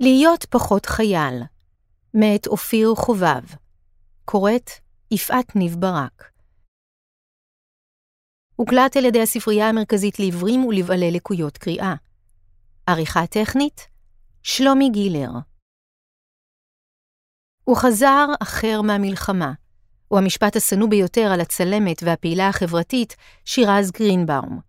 להיות 0.00 0.44
פחות 0.44 0.86
חייל, 0.86 1.42
מאת 2.14 2.46
אופיר 2.46 2.94
חובב, 2.96 3.42
קוראת 4.24 4.70
יפעת 5.10 5.56
ניב 5.56 5.76
ברק. 5.78 6.30
הוקלט 8.56 8.96
על 8.96 9.04
ידי 9.04 9.22
הספרייה 9.22 9.68
המרכזית 9.68 10.18
לעיוורים 10.18 10.64
ולבעלי 10.64 11.10
לקויות 11.10 11.58
קריאה. 11.58 11.94
עריכה 12.86 13.26
טכנית, 13.26 13.88
שלומי 14.42 14.90
גילר. 14.90 15.30
הוא 17.64 17.76
חזר 17.76 18.26
אחר 18.42 18.82
מהמלחמה, 18.82 19.52
הוא 20.08 20.18
המשפט 20.18 20.56
השנוא 20.56 20.88
ביותר 20.88 21.30
על 21.32 21.40
הצלמת 21.40 22.02
והפעילה 22.02 22.48
החברתית 22.48 23.16
שירז 23.44 23.90
גרינבאום. 23.90 24.60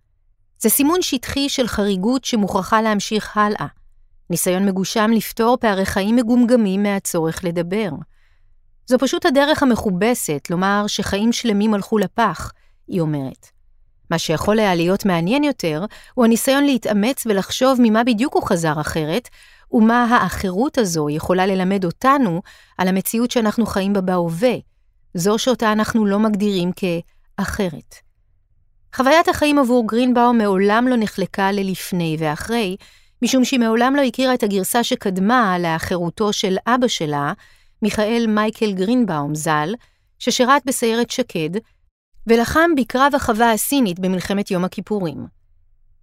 זה 0.60 0.70
סימון 0.70 1.02
שטחי 1.02 1.50
של 1.50 1.68
חריגות 1.68 2.26
שמוכרחה 2.26 2.82
להמשיך 2.82 3.38
הלאה. 3.38 3.68
ניסיון 4.30 4.66
מגושם 4.66 5.12
לפתור 5.14 5.58
פערי 5.58 5.86
חיים 5.86 6.16
מגומגמים 6.16 6.84
מהצורך 6.84 7.44
לדבר. 7.44 7.90
זו 8.88 8.98
פשוט 9.00 9.26
הדרך 9.26 9.64
המכובסת 9.64 10.48
לומר 10.50 10.84
שחיים 10.88 11.32
שלמים 11.32 11.74
הלכו 11.74 11.98
לפח, 11.98 12.52
היא 12.88 13.02
אומרת. 13.02 13.48
מה 14.12 14.20
שיכול 14.20 14.60
היה 14.60 14.76
להיות 14.76 15.06
מעניין 15.06 15.44
יותר, 15.44 15.86
הוא 16.14 16.26
הניסיון 16.26 16.64
להתאמץ 16.64 17.26
ולחשוב 17.26 17.78
ממה 17.82 18.04
בדיוק 18.04 18.34
הוא 18.34 18.44
חזר 18.44 18.82
אחרת, 18.82 19.30
ומה 19.72 20.04
האחרות 20.04 20.78
הזו 20.78 21.10
יכולה 21.10 21.46
ללמד 21.46 21.86
אותנו 21.86 22.42
על 22.78 22.88
המציאות 22.88 23.32
שאנחנו 23.32 23.66
חיים 23.66 23.94
בה 23.94 24.02
בהווה, 24.02 24.56
זו 25.14 25.38
שאותה 25.38 25.72
אנחנו 25.72 26.06
לא 26.06 26.20
מגדירים 26.20 26.72
כאחרת. 26.72 27.96
חוויית 28.96 29.28
החיים 29.28 29.60
עבור 29.60 29.88
גרינבאום 29.88 30.38
מעולם 30.38 30.88
לא 30.88 30.96
נחלקה 31.00 31.52
ללפני 31.52 32.18
ואחרי, 32.20 32.76
משום 33.22 33.46
שהיא 33.46 33.60
מעולם 33.60 33.96
לא 33.96 34.02
הכירה 34.02 34.34
את 34.34 34.44
הגרסה 34.44 34.84
שקדמה 34.84 35.60
לאחרותו 35.60 36.34
של 36.34 36.56
אבא 36.68 36.88
שלה, 36.88 37.34
מיכאל 37.82 38.26
מייקל 38.28 38.72
גרינבאום 38.72 39.36
ז"ל, 39.36 39.74
ששירת 40.20 40.62
בסיירת 40.66 41.12
שקד, 41.12 41.50
ולחם 42.28 42.70
בקרב 42.78 43.16
החווה 43.16 43.52
הסינית 43.52 44.00
במלחמת 44.00 44.52
יום 44.52 44.66
הכיפורים. 44.66 45.28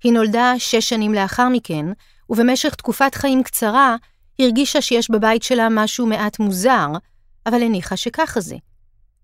היא 0.05 0.13
נולדה 0.13 0.55
שש 0.59 0.89
שנים 0.89 1.15
לאחר 1.15 1.49
מכן, 1.49 1.87
ובמשך 2.31 2.75
תקופת 2.75 3.15
חיים 3.15 3.43
קצרה 3.43 3.97
הרגישה 4.39 4.81
שיש 4.81 5.11
בבית 5.11 5.43
שלה 5.43 5.69
משהו 5.71 6.07
מעט 6.07 6.39
מוזר, 6.39 6.87
אבל 7.47 7.63
הניחה 7.63 7.97
שככה 7.97 8.41
זה. 8.41 8.57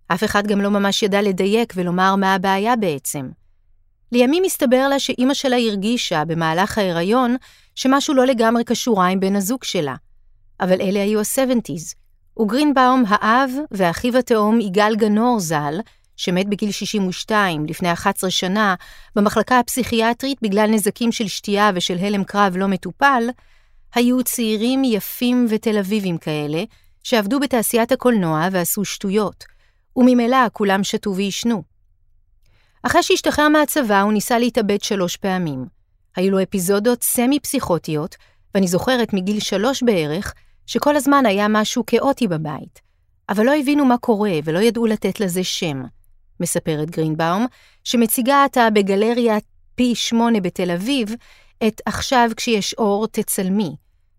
אף 0.08 0.24
אחד 0.24 0.46
גם 0.46 0.60
לא 0.60 0.70
ממש 0.70 1.02
ידע 1.02 1.22
לדייק 1.22 1.72
ולומר 1.76 2.16
מה 2.16 2.34
הבעיה 2.34 2.76
בעצם. 2.76 3.28
לימים 4.12 4.42
הסתבר 4.46 4.88
לה 4.88 4.98
שאימא 4.98 5.34
שלה 5.34 5.56
הרגישה 5.56 6.24
במהלך 6.24 6.78
ההיריון 6.78 7.36
שמשהו 7.78 8.14
לא 8.14 8.26
לגמרי 8.26 8.64
קשורה 8.64 9.06
עם 9.06 9.20
בן 9.20 9.36
הזוג 9.36 9.64
שלה. 9.64 9.94
אבל 10.60 10.80
אלה 10.80 11.02
היו 11.02 11.20
ה-70's, 11.20 11.94
וגרינבאום 12.42 13.04
האב 13.08 13.50
ואחיו 13.70 14.16
התאום 14.16 14.60
יגאל 14.60 14.96
גנור 14.96 15.40
ז"ל, 15.40 15.80
שמת 16.16 16.48
בגיל 16.48 16.70
62 16.70 17.66
לפני 17.66 17.92
11 17.92 18.30
שנה 18.30 18.74
במחלקה 19.16 19.58
הפסיכיאטרית 19.58 20.38
בגלל 20.42 20.70
נזקים 20.70 21.12
של 21.12 21.28
שתייה 21.28 21.70
ושל 21.74 21.98
הלם 22.00 22.24
קרב 22.24 22.56
לא 22.56 22.66
מטופל, 22.66 23.22
היו 23.94 24.24
צעירים 24.24 24.84
יפים 24.84 25.46
ותל 25.48 25.78
אביבים 25.78 26.18
כאלה, 26.18 26.64
שעבדו 27.02 27.40
בתעשיית 27.40 27.92
הקולנוע 27.92 28.48
ועשו 28.52 28.84
שטויות, 28.84 29.44
וממילא 29.96 30.48
כולם 30.52 30.84
שתו 30.84 31.14
ועישנו. 31.14 31.62
אחרי 32.82 33.02
שהשתחרר 33.02 33.48
מהצבא 33.48 34.00
הוא 34.00 34.12
ניסה 34.12 34.38
להתאבד 34.38 34.82
שלוש 34.82 35.16
פעמים. 35.16 35.77
היו 36.16 36.30
לו 36.30 36.42
אפיזודות 36.42 37.02
סמי-פסיכוטיות, 37.02 38.16
ואני 38.54 38.66
זוכרת 38.66 39.12
מגיל 39.12 39.40
שלוש 39.40 39.82
בערך, 39.82 40.34
שכל 40.66 40.96
הזמן 40.96 41.26
היה 41.26 41.48
משהו 41.48 41.86
כאוטי 41.86 42.28
בבית. 42.28 42.80
אבל 43.28 43.46
לא 43.46 43.56
הבינו 43.56 43.84
מה 43.84 43.98
קורה 43.98 44.32
ולא 44.44 44.58
ידעו 44.58 44.86
לתת 44.86 45.20
לזה 45.20 45.44
שם, 45.44 45.82
מספרת 46.40 46.90
גרינבאום, 46.90 47.46
שמציגה 47.84 48.44
עתה 48.44 48.68
בגלריה 48.74 49.36
פי 49.74 49.94
שמונה 49.94 50.40
בתל 50.40 50.70
אביב, 50.70 51.14
את 51.66 51.80
עכשיו 51.86 52.30
כשיש 52.36 52.74
אור 52.74 53.06
תצלמי, 53.06 53.76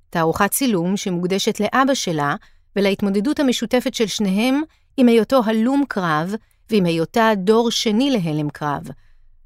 תערוכת 0.10 0.52
צילום 0.52 0.98
שמוקדשת 0.98 1.60
לאבא 1.60 1.94
שלה 1.94 2.36
ולהתמודדות 2.76 3.40
המשותפת 3.40 3.94
של 3.94 4.08
שניהם 4.08 4.62
עם 4.98 5.08
היותו 5.08 5.42
הלום 5.46 5.84
קרב 5.88 6.34
ועם 6.70 6.86
היותה 6.86 7.32
דור 7.38 7.72
שני 7.72 8.12
להלם 8.12 8.50
קרב, 8.50 8.84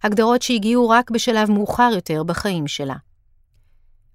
הגדרות 0.03 0.41
שהגיעו 0.41 0.90
רק 0.90 1.12
בשלב 1.12 1.52
מאוחר 1.52 1.90
יותר 1.96 2.24
בחיים 2.24 2.68
שלה. 2.68 2.96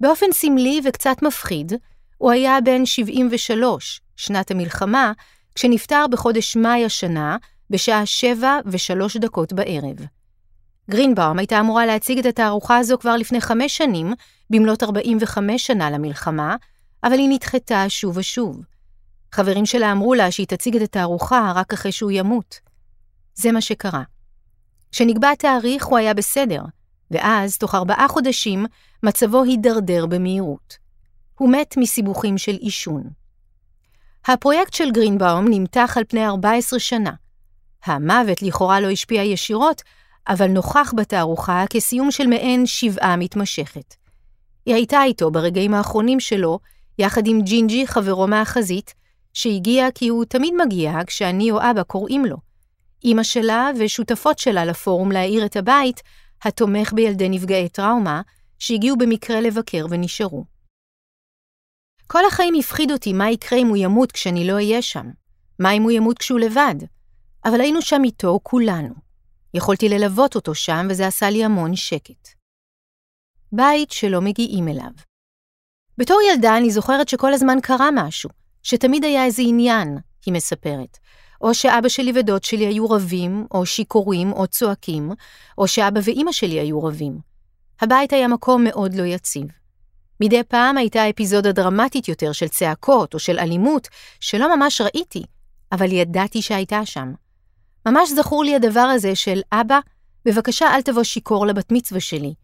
באופן 0.00 0.26
סמלי 0.32 0.80
וקצת 0.84 1.22
מפחיד, 1.22 1.72
הוא 2.18 2.30
היה 2.30 2.60
בן 2.64 2.86
73, 2.86 4.00
שנת 4.16 4.50
המלחמה, 4.50 5.12
כשנפטר 5.54 6.06
בחודש 6.10 6.56
מאי 6.56 6.84
השנה, 6.84 7.36
בשעה 7.70 8.06
שבע 8.06 8.58
ושלוש 8.66 9.16
דקות 9.16 9.52
בערב. 9.52 9.96
גרינבאום 10.90 11.38
הייתה 11.38 11.60
אמורה 11.60 11.86
להציג 11.86 12.18
את 12.18 12.26
התערוכה 12.26 12.76
הזו 12.76 12.98
כבר 13.00 13.16
לפני 13.16 13.40
חמש 13.40 13.76
שנים, 13.76 14.12
במלאת 14.50 14.82
45 14.82 15.66
שנה 15.66 15.90
למלחמה, 15.90 16.56
אבל 17.04 17.18
היא 17.18 17.28
נדחתה 17.28 17.88
שוב 17.88 18.16
ושוב. 18.16 18.62
חברים 19.32 19.66
שלה 19.66 19.92
אמרו 19.92 20.14
לה 20.14 20.30
שהיא 20.30 20.46
תציג 20.46 20.76
את 20.76 20.82
התערוכה 20.82 21.52
רק 21.54 21.72
אחרי 21.72 21.92
שהוא 21.92 22.10
ימות. 22.10 22.60
זה 23.34 23.52
מה 23.52 23.60
שקרה. 23.60 24.02
כשנקבע 24.92 25.34
תאריך 25.34 25.86
הוא 25.86 25.98
היה 25.98 26.14
בסדר, 26.14 26.62
ואז, 27.10 27.58
תוך 27.58 27.74
ארבעה 27.74 28.08
חודשים, 28.08 28.66
מצבו 29.02 29.42
הידרדר 29.42 30.06
במהירות. 30.06 30.76
הוא 31.38 31.52
מת 31.52 31.74
מסיבוכים 31.76 32.38
של 32.38 32.54
עישון. 32.54 33.02
הפרויקט 34.26 34.72
של 34.74 34.90
גרינבאום 34.90 35.46
נמתח 35.48 35.94
על 35.96 36.04
פני 36.08 36.26
14 36.26 36.78
שנה. 36.78 37.12
המוות 37.84 38.42
לכאורה 38.42 38.80
לא 38.80 38.90
השפיע 38.90 39.22
ישירות, 39.22 39.82
אבל 40.28 40.46
נוכח 40.46 40.92
בתערוכה 40.96 41.64
כסיום 41.70 42.10
של 42.10 42.26
מעין 42.26 42.66
שבעה 42.66 43.16
מתמשכת. 43.16 43.94
היא 44.66 44.74
הייתה 44.74 45.02
איתו 45.02 45.30
ברגעים 45.30 45.74
האחרונים 45.74 46.20
שלו, 46.20 46.58
יחד 46.98 47.26
עם 47.26 47.40
ג'ינג'י, 47.42 47.86
חברו 47.86 48.26
מהחזית, 48.26 48.94
שהגיע 49.34 49.88
כי 49.94 50.08
הוא 50.08 50.24
תמיד 50.24 50.54
מגיע 50.66 50.92
כשאני 51.06 51.50
או 51.50 51.58
אבא 51.70 51.82
קוראים 51.82 52.24
לו. 52.24 52.36
אימא 53.04 53.22
שלה 53.22 53.70
ושותפות 53.78 54.38
שלה 54.38 54.64
לפורום 54.64 55.12
להאיר 55.12 55.46
את 55.46 55.56
הבית, 55.56 56.02
התומך 56.42 56.92
בילדי 56.92 57.28
נפגעי 57.28 57.68
טראומה, 57.68 58.22
שהגיעו 58.58 58.96
במקרה 58.96 59.40
לבקר 59.40 59.86
ונשארו. 59.90 60.44
כל 62.06 62.26
החיים 62.26 62.54
הפחיד 62.58 62.90
אותי 62.90 63.12
מה 63.12 63.30
יקרה 63.30 63.58
אם 63.58 63.66
הוא 63.66 63.76
ימות 63.76 64.12
כשאני 64.12 64.46
לא 64.46 64.52
אהיה 64.52 64.82
שם. 64.82 65.10
מה 65.58 65.72
אם 65.72 65.82
הוא 65.82 65.90
ימות 65.90 66.18
כשהוא 66.18 66.40
לבד? 66.40 66.74
אבל 67.44 67.60
היינו 67.60 67.82
שם 67.82 68.04
איתו 68.04 68.40
כולנו. 68.42 68.94
יכולתי 69.54 69.88
ללוות 69.88 70.34
אותו 70.34 70.54
שם, 70.54 70.86
וזה 70.90 71.06
עשה 71.06 71.30
לי 71.30 71.44
המון 71.44 71.76
שקט. 71.76 72.28
בית 73.52 73.90
שלא 73.90 74.20
מגיעים 74.20 74.68
אליו. 74.68 74.90
בתור 75.98 76.20
ילדה 76.30 76.56
אני 76.56 76.70
זוכרת 76.70 77.08
שכל 77.08 77.34
הזמן 77.34 77.60
קרה 77.62 77.88
משהו, 77.94 78.30
שתמיד 78.62 79.04
היה 79.04 79.24
איזה 79.24 79.42
עניין, 79.46 79.98
היא 80.26 80.34
מספרת. 80.34 80.98
או 81.40 81.54
שאבא 81.54 81.88
שלי 81.88 82.12
ודוד 82.14 82.44
שלי 82.44 82.66
היו 82.66 82.90
רבים, 82.90 83.46
או 83.50 83.66
שיכורים, 83.66 84.32
או 84.32 84.46
צועקים, 84.46 85.10
או 85.58 85.68
שאבא 85.68 86.00
ואימא 86.04 86.32
שלי 86.32 86.60
היו 86.60 86.84
רבים. 86.84 87.18
הבית 87.80 88.12
היה 88.12 88.28
מקום 88.28 88.64
מאוד 88.64 88.94
לא 88.94 89.02
יציב. 89.02 89.44
מדי 90.20 90.42
פעם 90.42 90.76
הייתה 90.76 91.10
אפיזודה 91.10 91.52
דרמטית 91.52 92.08
יותר 92.08 92.32
של 92.32 92.48
צעקות 92.48 93.14
או 93.14 93.18
של 93.18 93.38
אלימות, 93.38 93.88
שלא 94.20 94.56
ממש 94.56 94.80
ראיתי, 94.80 95.22
אבל 95.72 95.92
ידעתי 95.92 96.42
שהייתה 96.42 96.86
שם. 96.86 97.12
ממש 97.86 98.10
זכור 98.12 98.44
לי 98.44 98.54
הדבר 98.54 98.80
הזה 98.80 99.14
של 99.14 99.40
אבא, 99.52 99.80
בבקשה 100.24 100.74
אל 100.74 100.82
תבוא 100.82 101.02
שיכור 101.02 101.46
לבת 101.46 101.72
מצווה 101.72 102.00
שלי, 102.00 102.34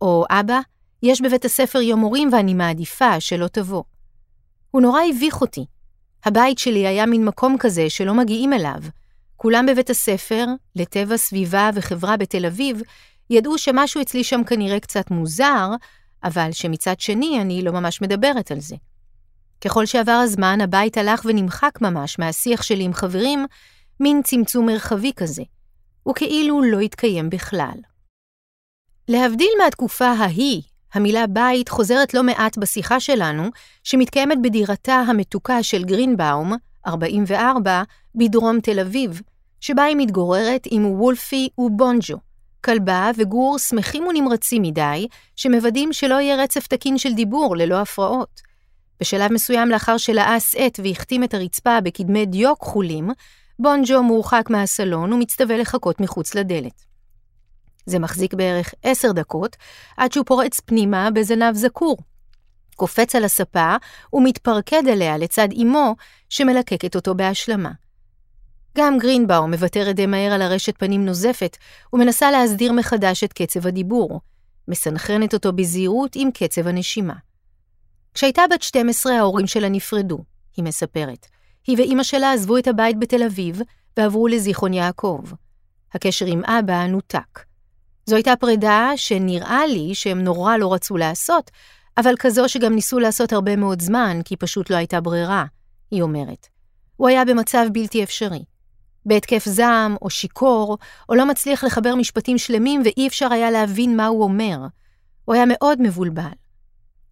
או 0.00 0.24
אבא, 0.30 0.60
יש 1.02 1.20
בבית 1.20 1.44
הספר 1.44 1.80
יום 1.80 2.00
מורים 2.00 2.30
ואני 2.32 2.54
מעדיפה 2.54 3.20
שלא 3.20 3.46
תבוא. 3.46 3.82
הוא 4.70 4.82
נורא 4.82 5.00
הביך 5.10 5.40
אותי. 5.40 5.64
הבית 6.24 6.58
שלי 6.58 6.86
היה 6.86 7.06
מין 7.06 7.24
מקום 7.24 7.56
כזה 7.58 7.90
שלא 7.90 8.14
מגיעים 8.14 8.52
אליו. 8.52 8.80
כולם 9.36 9.66
בבית 9.66 9.90
הספר, 9.90 10.46
לטבע 10.76 11.16
סביבה 11.16 11.70
וחברה 11.74 12.16
בתל 12.16 12.46
אביב, 12.46 12.82
ידעו 13.30 13.58
שמשהו 13.58 14.02
אצלי 14.02 14.24
שם 14.24 14.44
כנראה 14.44 14.80
קצת 14.80 15.10
מוזר, 15.10 15.68
אבל 16.24 16.52
שמצד 16.52 17.00
שני 17.00 17.40
אני 17.40 17.62
לא 17.62 17.72
ממש 17.72 18.02
מדברת 18.02 18.50
על 18.50 18.60
זה. 18.60 18.76
ככל 19.60 19.86
שעבר 19.86 20.12
הזמן, 20.12 20.60
הבית 20.60 20.96
הלך 20.96 21.22
ונמחק 21.24 21.78
ממש 21.80 22.18
מהשיח 22.18 22.62
שלי 22.62 22.84
עם 22.84 22.92
חברים, 22.92 23.46
מין 24.00 24.22
צמצום 24.22 24.66
מרחבי 24.66 25.12
כזה. 25.16 25.42
הוא 26.02 26.14
כאילו 26.14 26.62
לא 26.62 26.80
התקיים 26.80 27.30
בכלל. 27.30 27.78
להבדיל 29.08 29.50
מהתקופה 29.62 30.06
ההיא, 30.06 30.62
המילה 30.94 31.26
בית 31.26 31.68
חוזרת 31.68 32.14
לא 32.14 32.22
מעט 32.22 32.58
בשיחה 32.58 33.00
שלנו, 33.00 33.48
שמתקיימת 33.84 34.38
בדירתה 34.42 34.94
המתוקה 34.94 35.62
של 35.62 35.84
גרינבאום, 35.84 36.52
44, 36.86 37.82
בדרום 38.14 38.60
תל 38.60 38.80
אביב, 38.80 39.20
שבה 39.60 39.82
היא 39.82 39.96
מתגוררת 39.96 40.66
עם 40.70 40.86
וולפי 40.86 41.48
ובונג'ו, 41.58 42.16
כלבה 42.64 43.10
וגור 43.16 43.58
שמחים 43.58 44.06
ונמרצים 44.06 44.62
מדי, 44.62 45.06
שמוודאים 45.36 45.92
שלא 45.92 46.14
יהיה 46.14 46.36
רצף 46.36 46.66
תקין 46.66 46.98
של 46.98 47.12
דיבור 47.12 47.56
ללא 47.56 47.80
הפרעות. 47.80 48.40
בשלב 49.00 49.32
מסוים 49.32 49.68
לאחר 49.68 49.96
שלעס 49.96 50.54
עט 50.58 50.80
והחתים 50.84 51.24
את 51.24 51.34
הרצפה 51.34 51.80
בקדמי 51.80 52.26
דיו 52.26 52.58
כחולים, 52.58 53.10
בונג'ו 53.58 54.02
מורחק 54.02 54.50
מהסלון 54.50 55.12
ומצטווה 55.12 55.56
לחכות 55.56 56.00
מחוץ 56.00 56.34
לדלת. 56.34 56.93
זה 57.86 57.98
מחזיק 57.98 58.34
בערך 58.34 58.74
עשר 58.82 59.12
דקות, 59.12 59.56
עד 59.96 60.12
שהוא 60.12 60.26
פורץ 60.26 60.60
פנימה 60.60 61.10
בזנב 61.10 61.54
זקור. 61.54 61.96
קופץ 62.76 63.14
על 63.14 63.24
הספה 63.24 63.76
ומתפרקד 64.12 64.88
עליה 64.88 65.18
לצד 65.18 65.48
אמו, 65.62 65.94
שמלקקת 66.28 66.94
אותו 66.94 67.14
בהשלמה. 67.14 67.70
גם 68.78 68.98
גרינבאום 68.98 69.50
מוותרת 69.50 69.96
די 69.96 70.06
מהר 70.06 70.32
על 70.32 70.42
הרשת 70.42 70.78
פנים 70.78 71.04
נוזפת, 71.04 71.56
ומנסה 71.92 72.30
להסדיר 72.30 72.72
מחדש 72.72 73.24
את 73.24 73.32
קצב 73.32 73.66
הדיבור. 73.66 74.20
מסנכרנת 74.68 75.34
אותו 75.34 75.52
בזהירות 75.52 76.12
עם 76.14 76.30
קצב 76.30 76.66
הנשימה. 76.66 77.14
כשהייתה 78.14 78.42
בת 78.50 78.62
12 78.62 79.12
ההורים 79.12 79.46
שלה 79.46 79.68
נפרדו, 79.68 80.18
היא 80.56 80.64
מספרת. 80.64 81.26
היא 81.66 81.76
ואימא 81.78 82.02
שלה 82.02 82.32
עזבו 82.32 82.58
את 82.58 82.68
הבית 82.68 82.98
בתל 82.98 83.22
אביב 83.22 83.60
ועברו 83.96 84.28
לזיכרון 84.28 84.72
יעקב. 84.72 85.22
הקשר 85.94 86.26
עם 86.26 86.44
אבא 86.44 86.86
נותק. 86.86 87.40
זו 88.06 88.16
הייתה 88.16 88.36
פרידה 88.36 88.90
שנראה 88.96 89.66
לי 89.66 89.94
שהם 89.94 90.20
נורא 90.20 90.56
לא 90.56 90.74
רצו 90.74 90.96
לעשות, 90.96 91.50
אבל 91.96 92.14
כזו 92.18 92.48
שגם 92.48 92.74
ניסו 92.74 92.98
לעשות 92.98 93.32
הרבה 93.32 93.56
מאוד 93.56 93.82
זמן, 93.82 94.20
כי 94.24 94.36
פשוט 94.36 94.70
לא 94.70 94.76
הייתה 94.76 95.00
ברירה, 95.00 95.44
היא 95.90 96.02
אומרת. 96.02 96.46
הוא 96.96 97.08
היה 97.08 97.24
במצב 97.24 97.66
בלתי 97.72 98.02
אפשרי. 98.02 98.44
בהתקף 99.06 99.44
זעם, 99.48 99.96
או 100.02 100.10
שיכור, 100.10 100.78
או 101.08 101.14
לא 101.14 101.26
מצליח 101.26 101.64
לחבר 101.64 101.94
משפטים 101.94 102.38
שלמים 102.38 102.82
ואי 102.84 103.08
אפשר 103.08 103.32
היה 103.32 103.50
להבין 103.50 103.96
מה 103.96 104.06
הוא 104.06 104.22
אומר. 104.22 104.58
הוא 105.24 105.34
היה 105.34 105.44
מאוד 105.48 105.82
מבולבל. 105.82 106.32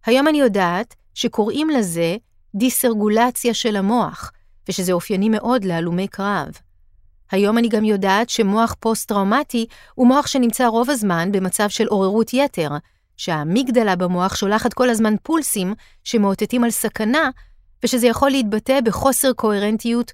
היום 0.05 0.27
אני 0.27 0.39
יודעת 0.39 0.95
שקוראים 1.13 1.69
לזה 1.69 2.15
דיסרגולציה 2.55 3.53
של 3.53 3.75
המוח, 3.75 4.31
ושזה 4.69 4.91
אופייני 4.91 5.29
מאוד 5.29 5.65
להלומי 5.65 6.07
קרב. 6.07 6.49
היום 7.33 7.57
אני 7.57 7.69
גם 7.69 7.85
יודעת 7.85 8.29
שמוח 8.29 8.75
פוסט-טראומטי 8.79 9.65
הוא 9.95 10.07
מוח 10.07 10.27
שנמצא 10.27 10.67
רוב 10.67 10.89
הזמן 10.89 11.31
במצב 11.31 11.69
של 11.69 11.87
עוררות 11.87 12.33
יתר, 12.33 12.69
שהאמיגדלה 13.17 13.95
במוח 13.95 14.35
שולחת 14.35 14.73
כל 14.73 14.89
הזמן 14.89 15.15
פולסים 15.23 15.73
שמאותתים 16.03 16.63
על 16.63 16.71
סכנה, 16.71 17.29
ושזה 17.83 18.07
יכול 18.07 18.29
להתבטא 18.29 18.81
בחוסר 18.81 19.33
קוהרנטיות 19.33 20.11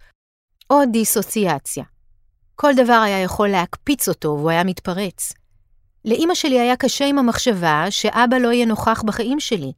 או 0.69 0.85
דיסוציאציה. 0.91 1.83
כל 2.55 2.73
דבר 2.75 3.01
היה 3.05 3.21
יכול 3.21 3.49
להקפיץ 3.49 4.09
אותו 4.09 4.27
והוא 4.27 4.49
היה 4.49 4.63
מתפרץ. 4.63 5.33
לאימא 6.05 6.35
שלי 6.35 6.59
היה 6.59 6.75
קשה 6.75 7.05
עם 7.05 7.19
המחשבה 7.19 7.85
שאבא 7.89 8.37
לא 8.37 8.51
יהיה 8.51 8.65
נוכח 8.65 9.01
בחיים 9.05 9.39
שלי, 9.39 9.71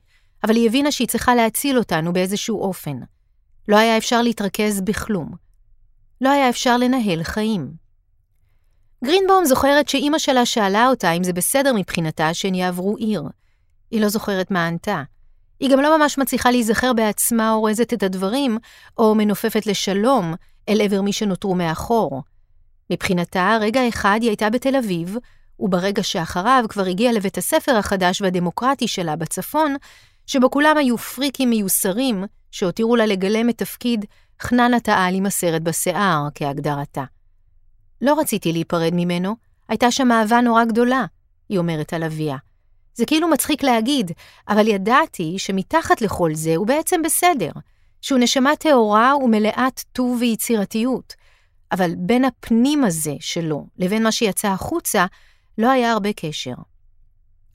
אבל 0.43 0.55
היא 0.55 0.67
הבינה 0.67 0.91
שהיא 0.91 1.07
צריכה 1.07 1.35
להציל 1.35 1.77
אותנו 1.77 2.13
באיזשהו 2.13 2.61
אופן. 2.61 2.97
לא 3.67 3.77
היה 3.77 3.97
אפשר 3.97 4.21
להתרכז 4.21 4.81
בכלום. 4.81 5.50
לא 6.21 6.29
היה 6.29 6.49
אפשר 6.49 6.77
לנהל 6.77 7.23
חיים. 7.23 7.71
גרינבאום 9.03 9.45
זוכרת 9.45 9.89
שאימא 9.89 10.19
שלה 10.19 10.45
שאלה 10.45 10.87
אותה 10.87 11.11
אם 11.11 11.23
זה 11.23 11.33
בסדר 11.33 11.73
מבחינתה 11.75 12.33
שהן 12.33 12.55
יעברו 12.55 12.95
עיר. 12.97 13.23
היא 13.91 14.01
לא 14.01 14.09
זוכרת 14.09 14.51
מה 14.51 14.67
ענתה. 14.67 15.03
היא 15.59 15.69
גם 15.69 15.79
לא 15.79 15.97
ממש 15.97 16.17
מצליחה 16.17 16.51
להיזכר 16.51 16.93
בעצמה 16.93 17.51
אורזת 17.51 17.93
את 17.93 18.03
הדברים, 18.03 18.57
או 18.97 19.15
מנופפת 19.15 19.65
לשלום 19.65 20.33
אל 20.69 20.81
עבר 20.81 21.01
מי 21.01 21.13
שנותרו 21.13 21.55
מאחור. 21.55 22.21
מבחינתה, 22.89 23.57
רגע 23.61 23.87
אחד 23.87 24.19
היא 24.21 24.29
הייתה 24.29 24.49
בתל 24.49 24.75
אביב, 24.75 25.17
וברגע 25.59 26.03
שאחריו 26.03 26.65
כבר 26.69 26.85
הגיעה 26.85 27.13
לבית 27.13 27.37
הספר 27.37 27.75
החדש 27.77 28.21
והדמוקרטי 28.21 28.87
שלה 28.87 29.15
בצפון, 29.15 29.75
שבו 30.27 30.51
כולם 30.51 30.77
היו 30.77 30.97
פריקים 30.97 31.49
מיוסרים, 31.49 32.23
שהותירו 32.51 32.95
לה 32.95 33.05
לגלם 33.05 33.49
את 33.49 33.57
תפקיד 33.57 34.05
חננת 34.41 34.89
העל 34.89 35.15
עם 35.15 35.25
הסרט 35.25 35.61
בשיער, 35.61 36.27
כהגדרתה. 36.35 37.03
לא 38.01 38.19
רציתי 38.19 38.51
להיפרד 38.51 38.91
ממנו, 38.93 39.35
הייתה 39.69 39.91
שם 39.91 40.11
אהבה 40.11 40.41
נורא 40.41 40.65
גדולה, 40.65 41.05
היא 41.49 41.57
אומרת 41.57 41.93
על 41.93 42.03
אביה. 42.03 42.37
זה 42.93 43.05
כאילו 43.05 43.27
מצחיק 43.27 43.63
להגיד, 43.63 44.11
אבל 44.49 44.67
ידעתי 44.67 45.39
שמתחת 45.39 46.01
לכל 46.01 46.33
זה 46.33 46.55
הוא 46.55 46.67
בעצם 46.67 47.01
בסדר, 47.01 47.51
שהוא 48.01 48.19
נשמה 48.19 48.55
טהורה 48.55 49.15
ומלאת 49.17 49.83
טוב 49.91 50.17
ויצירתיות, 50.19 51.13
אבל 51.71 51.91
בין 51.97 52.25
הפנים 52.25 52.83
הזה 52.83 53.13
שלו 53.19 53.65
לבין 53.77 54.03
מה 54.03 54.11
שיצא 54.11 54.47
החוצה, 54.47 55.05
לא 55.57 55.69
היה 55.69 55.91
הרבה 55.91 56.13
קשר. 56.13 56.53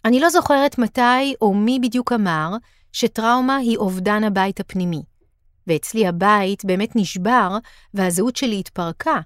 אני 0.04 0.20
לא 0.20 0.30
זוכרת 0.30 0.78
מתי 0.78 1.34
או 1.40 1.54
מי 1.54 1.78
בדיוק 1.82 2.12
אמר 2.12 2.50
שטראומה 2.92 3.56
היא 3.56 3.76
אובדן 3.76 4.24
הבית 4.24 4.60
הפנימי. 4.60 5.02
ואצלי 5.66 6.06
הבית 6.06 6.64
באמת 6.64 6.96
נשבר 6.96 7.58
והזהות 7.94 8.36
שלי 8.36 8.58
התפרקה, 8.58 9.20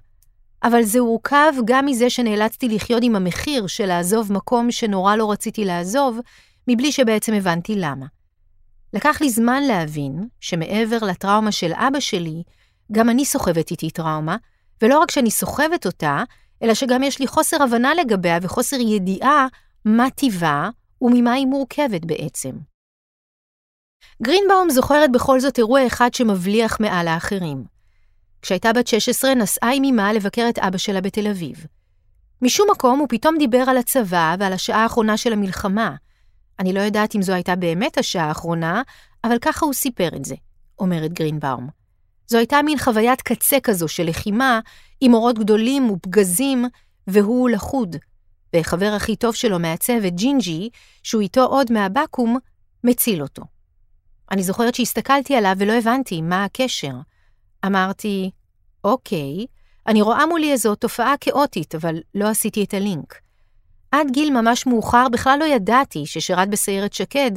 אבל 0.63 0.83
זה 0.83 0.99
הורכב 0.99 1.53
גם 1.65 1.85
מזה 1.85 2.09
שנאלצתי 2.09 2.69
לחיות 2.69 3.03
עם 3.03 3.15
המחיר 3.15 3.67
של 3.67 3.85
לעזוב 3.85 4.33
מקום 4.33 4.71
שנורא 4.71 5.15
לא 5.15 5.31
רציתי 5.31 5.65
לעזוב, 5.65 6.19
מבלי 6.67 6.91
שבעצם 6.91 7.33
הבנתי 7.33 7.75
למה. 7.75 8.05
לקח 8.93 9.21
לי 9.21 9.29
זמן 9.29 9.63
להבין 9.63 10.27
שמעבר 10.39 10.97
לטראומה 11.01 11.51
של 11.51 11.71
אבא 11.73 11.99
שלי, 11.99 12.43
גם 12.91 13.09
אני 13.09 13.25
סוחבת 13.25 13.71
איתי 13.71 13.89
טראומה, 13.89 14.37
ולא 14.81 14.99
רק 14.99 15.11
שאני 15.11 15.31
סוחבת 15.31 15.85
אותה, 15.85 16.23
אלא 16.63 16.73
שגם 16.73 17.03
יש 17.03 17.19
לי 17.19 17.27
חוסר 17.27 17.63
הבנה 17.63 17.93
לגביה 17.93 18.39
וחוסר 18.41 18.79
ידיעה 18.79 19.47
מה 19.85 20.09
טיבה 20.09 20.69
וממה 21.01 21.33
היא 21.33 21.47
מורכבת 21.47 22.05
בעצם. 22.05 22.70
גרינבאום 24.23 24.69
זוכרת 24.69 25.11
בכל 25.11 25.39
זאת 25.39 25.57
אירוע 25.57 25.87
אחד 25.87 26.13
שמבליח 26.13 26.79
מעל 26.79 27.07
האחרים. 27.07 27.63
כשהייתה 28.41 28.73
בת 28.73 28.87
16 28.87 29.35
נסעה 29.35 29.71
עם 29.73 29.83
אמה 29.83 30.13
לבקר 30.13 30.45
את 30.49 30.59
אבא 30.59 30.77
שלה 30.77 31.01
בתל 31.01 31.27
אביב. 31.27 31.65
משום 32.41 32.67
מקום 32.71 32.99
הוא 32.99 33.07
פתאום 33.09 33.37
דיבר 33.37 33.63
על 33.67 33.77
הצבא 33.77 34.35
ועל 34.39 34.53
השעה 34.53 34.83
האחרונה 34.83 35.17
של 35.17 35.33
המלחמה. 35.33 35.95
אני 36.59 36.73
לא 36.73 36.79
יודעת 36.79 37.15
אם 37.15 37.21
זו 37.21 37.33
הייתה 37.33 37.55
באמת 37.55 37.97
השעה 37.97 38.27
האחרונה, 38.27 38.81
אבל 39.23 39.37
ככה 39.41 39.65
הוא 39.65 39.73
סיפר 39.73 40.09
את 40.15 40.25
זה, 40.25 40.35
אומרת 40.79 41.13
גרינבאום. 41.13 41.69
זו 42.27 42.37
הייתה 42.37 42.61
מין 42.61 42.77
חוויית 42.77 43.21
קצה 43.21 43.59
כזו 43.63 43.87
של 43.87 44.03
לחימה, 44.03 44.59
עם 45.01 45.13
אורות 45.13 45.39
גדולים 45.39 45.89
ופגזים, 45.89 46.65
והוא 47.07 47.49
לחוד. 47.49 47.95
וחבר 48.55 48.93
הכי 48.95 49.15
טוב 49.15 49.35
שלו 49.35 49.59
מהצוות, 49.59 50.13
ג'ינג'י, 50.13 50.69
שהוא 51.03 51.21
איתו 51.21 51.43
עוד 51.43 51.71
מהבקו"ם, 51.71 52.37
מציל 52.83 53.21
אותו. 53.21 53.43
אני 54.31 54.43
זוכרת 54.43 54.75
שהסתכלתי 54.75 55.35
עליו 55.35 55.53
ולא 55.57 55.73
הבנתי 55.73 56.21
מה 56.21 56.43
הקשר. 56.43 56.93
אמרתי, 57.65 58.31
אוקיי, 58.83 59.45
אני 59.87 60.01
רואה 60.01 60.25
מולי 60.25 60.51
איזו 60.51 60.75
תופעה 60.75 61.13
כאוטית, 61.21 61.75
אבל 61.75 61.95
לא 62.15 62.27
עשיתי 62.27 62.63
את 62.63 62.73
הלינק. 62.73 63.15
עד 63.91 64.07
גיל 64.11 64.41
ממש 64.41 64.67
מאוחר 64.67 65.07
בכלל 65.11 65.37
לא 65.39 65.45
ידעתי 65.45 66.05
ששירת 66.05 66.49
בסיירת 66.49 66.93
שקד, 66.93 67.31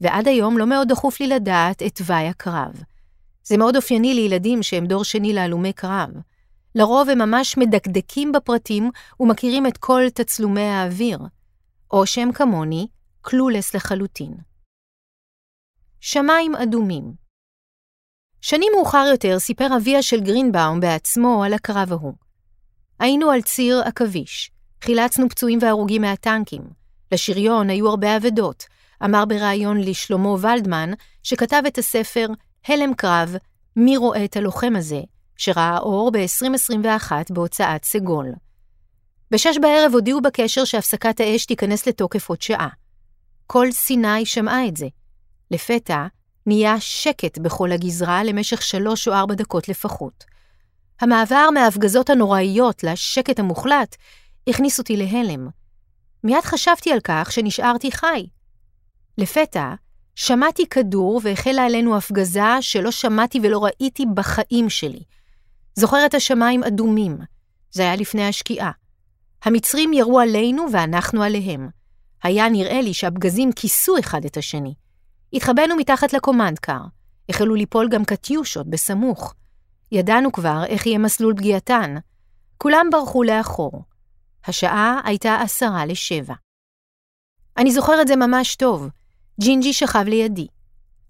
ועד 0.00 0.28
היום 0.28 0.58
לא 0.58 0.66
מאוד 0.66 0.88
דחוף 0.88 1.20
לי 1.20 1.26
לדעת 1.26 1.82
את 1.82 1.96
תוואי 1.96 2.28
הקרב. 2.28 2.82
זה 3.44 3.56
מאוד 3.56 3.76
אופייני 3.76 4.14
לילדים 4.14 4.62
שהם 4.62 4.86
דור 4.86 5.04
שני 5.04 5.32
להלומי 5.32 5.72
קרב. 5.72 6.10
לרוב 6.74 7.08
הם 7.08 7.18
ממש 7.18 7.56
מדקדקים 7.56 8.32
בפרטים 8.32 8.90
ומכירים 9.20 9.66
את 9.66 9.76
כל 9.76 10.02
תצלומי 10.14 10.60
האוויר. 10.60 11.18
או 11.90 12.06
שהם 12.06 12.32
כמוני, 12.32 12.86
קלולס 13.22 13.74
לחלוטין. 13.74 14.47
שמיים 16.00 16.54
אדומים 16.54 17.12
שנים 18.40 18.72
מאוחר 18.76 19.06
יותר 19.10 19.38
סיפר 19.38 19.76
אביה 19.76 20.02
של 20.02 20.20
גרינבאום 20.20 20.80
בעצמו 20.80 21.44
על 21.44 21.54
הקרב 21.54 21.92
ההוא. 21.92 22.14
היינו 22.98 23.30
על 23.30 23.42
ציר 23.42 23.82
עכביש, 23.84 24.50
חילצנו 24.84 25.28
פצועים 25.28 25.58
והרוגים 25.62 26.02
מהטנקים. 26.02 26.62
לשריון 27.12 27.70
היו 27.70 27.88
הרבה 27.88 28.16
אבדות, 28.16 28.64
אמר 29.04 29.24
בריאיון 29.24 29.80
לשלמה 29.80 30.28
ולדמן, 30.28 30.90
שכתב 31.22 31.62
את 31.66 31.78
הספר 31.78 32.26
הלם 32.68 32.94
קרב, 32.94 33.36
מי 33.76 33.96
רואה 33.96 34.24
את 34.24 34.36
הלוחם 34.36 34.76
הזה, 34.76 35.00
שראה 35.36 35.78
אור 35.78 36.10
ב-2021 36.12 37.12
בהוצאת 37.30 37.84
סגול. 37.84 38.26
בשש 39.30 39.56
בערב 39.62 39.92
הודיעו 39.94 40.20
בקשר 40.20 40.64
שהפסקת 40.64 41.20
האש 41.20 41.46
תיכנס 41.46 41.86
לתוקף 41.86 42.28
עוד 42.28 42.42
שעה. 42.42 42.68
כל 43.46 43.72
סיני 43.72 44.26
שמעה 44.26 44.68
את 44.68 44.76
זה. 44.76 44.86
לפתע, 45.50 46.06
נהיה 46.46 46.80
שקט 46.80 47.38
בכל 47.38 47.72
הגזרה 47.72 48.24
למשך 48.24 48.62
שלוש 48.62 49.08
או 49.08 49.12
ארבע 49.12 49.34
דקות 49.34 49.68
לפחות. 49.68 50.24
המעבר 51.00 51.48
מההפגזות 51.54 52.10
הנוראיות 52.10 52.84
לשקט 52.84 53.38
המוחלט 53.38 53.96
הכניס 54.48 54.78
אותי 54.78 54.96
להלם. 54.96 55.48
מיד 56.24 56.40
חשבתי 56.44 56.92
על 56.92 57.00
כך 57.04 57.32
שנשארתי 57.32 57.92
חי. 57.92 58.26
לפתע, 59.18 59.74
שמעתי 60.14 60.66
כדור 60.66 61.20
והחלה 61.24 61.64
עלינו 61.64 61.96
הפגזה 61.96 62.42
שלא 62.60 62.90
שמעתי 62.90 63.40
ולא 63.42 63.64
ראיתי 63.64 64.06
בחיים 64.14 64.70
שלי. 64.70 65.02
זוכר 65.74 66.06
את 66.06 66.14
השמיים 66.14 66.64
אדומים, 66.64 67.18
זה 67.70 67.82
היה 67.82 67.96
לפני 67.96 68.28
השקיעה. 68.28 68.70
המצרים 69.42 69.92
ירו 69.92 70.20
עלינו 70.20 70.66
ואנחנו 70.72 71.22
עליהם. 71.22 71.68
היה 72.22 72.48
נראה 72.48 72.80
לי 72.80 72.94
שהפגזים 72.94 73.52
כיסו 73.52 73.98
אחד 73.98 74.24
את 74.24 74.36
השני. 74.36 74.74
התחבאנו 75.32 75.76
מתחת 75.76 76.12
לקומנדקר. 76.12 76.80
החלו 77.28 77.54
ליפול 77.54 77.88
גם 77.88 78.04
קטיושות 78.04 78.66
בסמוך. 78.70 79.34
ידענו 79.92 80.32
כבר 80.32 80.64
איך 80.66 80.86
יהיה 80.86 80.98
מסלול 80.98 81.34
פגיעתן. 81.36 81.94
כולם 82.58 82.86
ברחו 82.92 83.22
לאחור. 83.22 83.82
השעה 84.46 85.00
הייתה 85.04 85.40
עשרה 85.40 85.86
לשבע. 85.86 86.34
אני 87.56 87.72
זוכר 87.72 88.02
את 88.02 88.08
זה 88.08 88.16
ממש 88.16 88.56
טוב. 88.56 88.88
ג'ינג'י 89.40 89.72
שכב 89.72 90.04
לידי. 90.06 90.46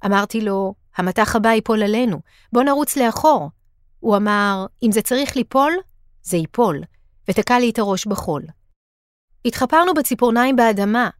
אמרתי 0.06 0.40
לו, 0.40 0.74
המטח 0.96 1.36
הבא 1.36 1.48
ייפול 1.48 1.82
עלינו, 1.82 2.20
בוא 2.52 2.62
נרוץ 2.62 2.96
לאחור. 2.96 3.50
הוא 4.00 4.16
אמר, 4.16 4.66
אם 4.82 4.92
זה 4.92 5.02
צריך 5.02 5.36
ליפול, 5.36 5.72
זה 6.22 6.36
ייפול, 6.36 6.82
ותקע 7.28 7.58
לי 7.58 7.70
את 7.70 7.78
הראש 7.78 8.06
בחול. 8.06 8.42
התחפרנו 9.44 9.94
בציפורניים 9.94 10.56
באדמה. 10.56 11.10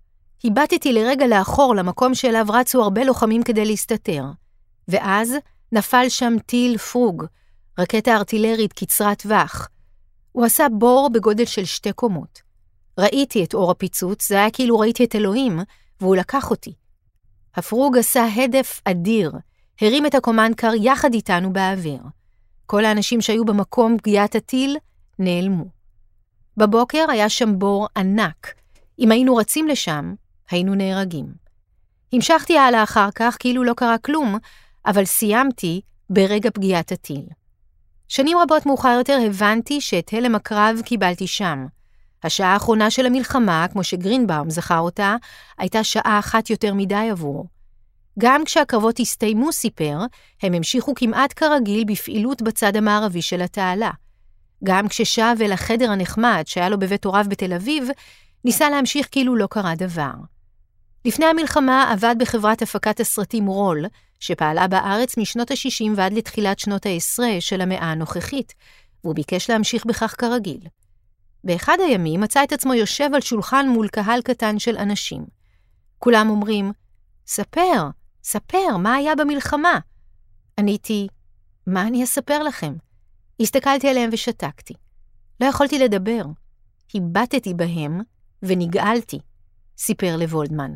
הבטתי 0.44 0.92
לרגע 0.92 1.26
לאחור 1.26 1.74
למקום 1.74 2.14
שאליו 2.14 2.46
רצו 2.48 2.82
הרבה 2.82 3.04
לוחמים 3.04 3.42
כדי 3.42 3.64
להסתתר. 3.64 4.24
ואז 4.88 5.34
נפל 5.72 6.08
שם 6.08 6.34
טיל 6.46 6.78
פרוג, 6.78 7.24
רקטה 7.78 8.16
ארטילרית 8.16 8.72
קצרת 8.72 9.22
טווח. 9.22 9.68
הוא 10.32 10.44
עשה 10.44 10.66
בור 10.78 11.10
בגודל 11.12 11.44
של 11.44 11.64
שתי 11.64 11.92
קומות. 11.92 12.42
ראיתי 12.98 13.44
את 13.44 13.54
אור 13.54 13.70
הפיצוץ, 13.70 14.28
זה 14.28 14.34
היה 14.34 14.50
כאילו 14.50 14.78
ראיתי 14.78 15.04
את 15.04 15.14
אלוהים, 15.14 15.60
והוא 16.00 16.16
לקח 16.16 16.50
אותי. 16.50 16.72
הפרוג 17.54 17.98
עשה 17.98 18.26
הדף 18.34 18.80
אדיר, 18.84 19.32
הרים 19.80 20.06
את 20.06 20.14
הקומנדקר 20.14 20.70
יחד 20.74 21.14
איתנו 21.14 21.52
באוויר. 21.52 22.00
כל 22.66 22.84
האנשים 22.84 23.20
שהיו 23.20 23.44
במקום 23.44 23.98
פגיעת 23.98 24.34
הטיל 24.34 24.76
נעלמו. 25.18 25.64
בבוקר 26.56 27.04
היה 27.08 27.28
שם 27.28 27.58
בור 27.58 27.88
ענק. 27.96 28.54
אם 28.98 29.10
היינו 29.10 29.36
רצים 29.36 29.68
לשם, 29.68 30.14
היינו 30.50 30.74
נהרגים. 30.74 31.26
המשכתי 32.12 32.58
הלאה 32.58 32.82
אחר 32.82 33.08
כך 33.14 33.36
כאילו 33.38 33.64
לא 33.64 33.74
קרה 33.74 33.98
כלום, 33.98 34.38
אבל 34.86 35.04
סיימתי 35.04 35.80
ברגע 36.10 36.50
פגיעת 36.50 36.92
הטיל. 36.92 37.24
שנים 38.08 38.38
רבות 38.38 38.66
מאוחר 38.66 38.94
יותר 38.98 39.18
הבנתי 39.26 39.80
שאת 39.80 40.12
הלם 40.12 40.34
הקרב 40.34 40.80
קיבלתי 40.84 41.26
שם. 41.26 41.66
השעה 42.22 42.52
האחרונה 42.52 42.90
של 42.90 43.06
המלחמה, 43.06 43.66
כמו 43.72 43.84
שגרינבאום 43.84 44.50
זכר 44.50 44.78
אותה, 44.78 45.16
הייתה 45.58 45.84
שעה 45.84 46.18
אחת 46.18 46.50
יותר 46.50 46.74
מדי 46.74 47.08
עבורו. 47.10 47.44
גם 48.18 48.44
כשהקרבות 48.44 49.00
הסתיימו, 49.00 49.52
סיפר, 49.52 49.98
הם 50.42 50.54
המשיכו 50.54 50.94
כמעט 50.94 51.32
כרגיל 51.36 51.84
בפעילות 51.84 52.42
בצד 52.42 52.76
המערבי 52.76 53.22
של 53.22 53.42
התעלה. 53.42 53.90
גם 54.64 54.88
כששב 54.88 55.36
אל 55.40 55.52
החדר 55.52 55.90
הנחמד 55.90 56.42
שהיה 56.46 56.68
לו 56.68 56.78
בבית 56.78 57.04
הוריו 57.04 57.24
בתל 57.28 57.52
אביב, 57.52 57.88
ניסה 58.44 58.70
להמשיך 58.70 59.08
כאילו 59.10 59.36
לא 59.36 59.46
קרה 59.50 59.74
דבר. 59.74 60.12
לפני 61.04 61.26
המלחמה 61.26 61.92
עבד 61.92 62.14
בחברת 62.18 62.62
הפקת 62.62 63.00
הסרטים 63.00 63.46
רול, 63.46 63.84
שפעלה 64.20 64.68
בארץ 64.68 65.18
משנות 65.18 65.50
ה-60 65.50 65.90
ועד 65.96 66.12
לתחילת 66.12 66.58
שנות 66.58 66.86
ה-10 66.86 67.40
של 67.40 67.60
המאה 67.60 67.90
הנוכחית, 67.90 68.54
והוא 69.04 69.14
ביקש 69.14 69.50
להמשיך 69.50 69.86
בכך 69.86 70.14
כרגיל. 70.18 70.60
באחד 71.44 71.76
הימים 71.80 72.20
מצא 72.20 72.44
את 72.44 72.52
עצמו 72.52 72.74
יושב 72.74 73.10
על 73.14 73.20
שולחן 73.20 73.68
מול 73.68 73.88
קהל 73.88 74.22
קטן 74.22 74.58
של 74.58 74.76
אנשים. 74.76 75.24
כולם 75.98 76.30
אומרים, 76.30 76.72
ספר, 77.26 77.88
ספר, 78.24 78.76
מה 78.78 78.94
היה 78.94 79.14
במלחמה? 79.14 79.78
עניתי, 80.58 81.06
מה 81.66 81.82
אני 81.82 82.04
אספר 82.04 82.42
לכם? 82.42 82.74
הסתכלתי 83.40 83.88
עליהם 83.88 84.10
ושתקתי. 84.12 84.74
לא 85.40 85.46
יכולתי 85.46 85.78
לדבר. 85.78 86.22
הבטתי 86.94 87.54
בהם 87.54 88.00
ונגעלתי, 88.42 89.18
סיפר 89.78 90.16
לוולדמן. 90.16 90.74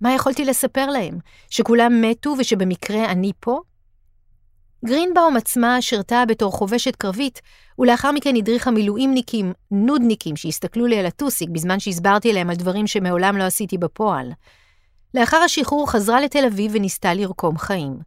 מה 0.00 0.14
יכולתי 0.14 0.44
לספר 0.44 0.86
להם? 0.86 1.18
שכולם 1.50 2.00
מתו 2.00 2.34
ושבמקרה 2.38 3.04
אני 3.04 3.32
פה? 3.40 3.60
גרינבאום 4.84 5.36
עצמה 5.36 5.82
שירתה 5.82 6.24
בתור 6.28 6.52
חובשת 6.52 6.96
קרבית, 6.96 7.40
ולאחר 7.78 8.12
מכן 8.12 8.36
הדריכה 8.36 8.70
מילואימניקים, 8.70 9.52
נודניקים, 9.70 10.36
שהסתכלו 10.36 10.86
לי 10.86 10.98
על 10.98 11.06
הטוסיק 11.06 11.50
בזמן 11.50 11.80
שהסברתי 11.80 12.32
להם 12.32 12.50
על 12.50 12.56
דברים 12.56 12.86
שמעולם 12.86 13.36
לא 13.36 13.42
עשיתי 13.42 13.78
בפועל. 13.78 14.32
לאחר 15.14 15.36
השחרור 15.36 15.90
חזרה 15.90 16.20
לתל 16.20 16.44
אביב 16.44 16.72
וניסתה 16.74 17.14
לרקום 17.14 17.58
חיים. 17.58 17.98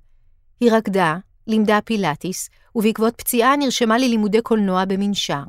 היא 0.60 0.72
רקדה, 0.72 1.18
לימדה 1.48 1.80
פילאטיס, 1.86 2.50
ובעקבות 2.76 3.16
פציעה 3.18 3.56
נרשמה 3.56 3.98
ללימודי 3.98 4.42
קולנוע 4.42 4.86
במנשר. 4.86 5.44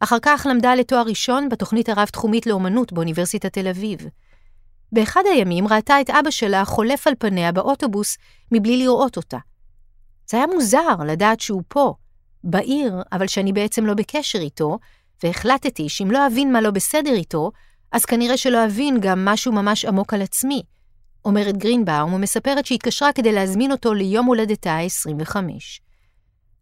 אחר 0.00 0.18
כך 0.22 0.46
למדה 0.50 0.74
לתואר 0.74 1.02
ראשון 1.02 1.48
בתוכנית 1.48 1.88
הרב-תחומית 1.88 2.46
לאומנות 2.46 2.92
באוניברסיטת 2.92 3.52
תל 3.52 3.68
אביב. 3.68 4.00
באחד 4.92 5.22
הימים 5.32 5.68
ראתה 5.68 6.00
את 6.00 6.10
אבא 6.10 6.30
שלה 6.30 6.64
חולף 6.64 7.06
על 7.06 7.14
פניה 7.18 7.52
באוטובוס 7.52 8.16
מבלי 8.52 8.76
לראות 8.76 9.16
אותה. 9.16 9.38
זה 10.30 10.36
היה 10.36 10.46
מוזר 10.46 10.96
לדעת 11.06 11.40
שהוא 11.40 11.62
פה, 11.68 11.94
בעיר, 12.44 13.02
אבל 13.12 13.26
שאני 13.26 13.52
בעצם 13.52 13.86
לא 13.86 13.94
בקשר 13.94 14.38
איתו, 14.38 14.78
והחלטתי 15.22 15.88
שאם 15.88 16.10
לא 16.10 16.26
אבין 16.26 16.52
מה 16.52 16.60
לא 16.60 16.70
בסדר 16.70 17.12
איתו, 17.12 17.50
אז 17.92 18.04
כנראה 18.04 18.36
שלא 18.36 18.64
אבין 18.64 19.00
גם 19.00 19.24
משהו 19.24 19.52
ממש 19.52 19.84
עמוק 19.84 20.14
על 20.14 20.22
עצמי. 20.22 20.62
אומרת 21.24 21.56
גרינבאום 21.56 22.12
ומספרת 22.12 22.66
שהתקשרה 22.66 23.12
כדי 23.12 23.32
להזמין 23.32 23.72
אותו 23.72 23.94
ליום 23.94 24.26
הולדתה 24.26 24.72
ה-25. 24.72 25.36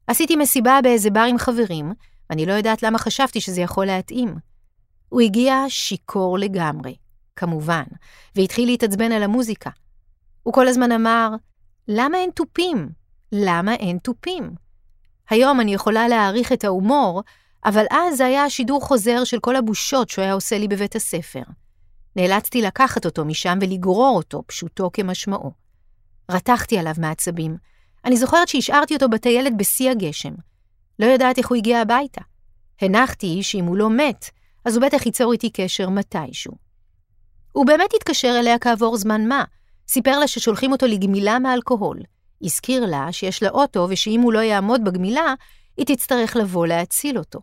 עשיתי 0.06 0.36
מסיבה 0.36 0.78
באיזה 0.82 1.10
בר 1.10 1.20
עם 1.20 1.38
חברים, 1.38 1.92
ואני 2.30 2.46
לא 2.46 2.52
יודעת 2.52 2.82
למה 2.82 2.98
חשבתי 2.98 3.40
שזה 3.40 3.60
יכול 3.60 3.86
להתאים. 3.86 4.34
הוא 5.08 5.20
הגיע 5.20 5.64
שיכור 5.68 6.38
לגמרי, 6.38 6.94
כמובן, 7.38 7.84
והתחיל 8.36 8.68
להתעצבן 8.68 9.12
על 9.12 9.22
המוזיקה. 9.22 9.70
הוא 10.42 10.54
כל 10.54 10.68
הזמן 10.68 10.92
אמר, 10.92 11.30
למה 11.88 12.18
אין 12.18 12.30
תופים? 12.30 12.88
למה 13.32 13.74
אין 13.74 13.98
תופים? 13.98 14.50
היום 15.30 15.60
אני 15.60 15.74
יכולה 15.74 16.08
להעריך 16.08 16.52
את 16.52 16.64
ההומור, 16.64 17.22
אבל 17.64 17.84
אז 17.90 18.16
זה 18.16 18.26
היה 18.26 18.50
שידור 18.50 18.80
חוזר 18.80 19.24
של 19.24 19.38
כל 19.40 19.56
הבושות 19.56 20.08
שהוא 20.08 20.22
היה 20.22 20.32
עושה 20.32 20.58
לי 20.58 20.68
בבית 20.68 20.96
הספר. 20.96 21.42
נאלצתי 22.16 22.62
לקחת 22.62 23.04
אותו 23.04 23.24
משם 23.24 23.58
ולגרור 23.60 24.16
אותו, 24.16 24.42
פשוטו 24.46 24.90
כמשמעו. 24.92 25.52
רתחתי 26.30 26.78
עליו 26.78 26.94
מעצבים. 26.98 27.56
אני 28.04 28.16
זוכרת 28.16 28.48
שהשארתי 28.48 28.94
אותו 28.94 29.08
בטיילת 29.08 29.56
בשיא 29.56 29.90
הגשם. 29.90 30.34
לא 30.98 31.06
יודעת 31.06 31.38
איך 31.38 31.48
הוא 31.48 31.56
הגיע 31.56 31.80
הביתה. 31.80 32.20
הנחתי 32.80 33.42
שאם 33.42 33.64
הוא 33.64 33.76
לא 33.76 33.90
מת, 33.90 34.30
אז 34.64 34.76
הוא 34.76 34.84
בטח 34.84 35.06
ייצור 35.06 35.32
איתי 35.32 35.50
קשר 35.50 35.88
מתישהו. 35.88 36.67
הוא 37.58 37.66
באמת 37.66 37.94
התקשר 37.94 38.36
אליה 38.38 38.58
כעבור 38.58 38.96
זמן 38.96 39.28
מה, 39.28 39.44
סיפר 39.88 40.18
לה 40.18 40.28
ששולחים 40.28 40.72
אותו 40.72 40.86
לגמילה 40.86 41.38
מאלכוהול. 41.38 41.98
הזכיר 42.42 42.86
לה 42.86 43.12
שיש 43.12 43.42
לה 43.42 43.48
אוטו 43.48 43.86
ושאם 43.90 44.20
הוא 44.20 44.32
לא 44.32 44.38
יעמוד 44.38 44.84
בגמילה, 44.84 45.34
היא 45.76 45.86
תצטרך 45.86 46.36
לבוא 46.36 46.66
להציל 46.66 47.18
אותו. 47.18 47.40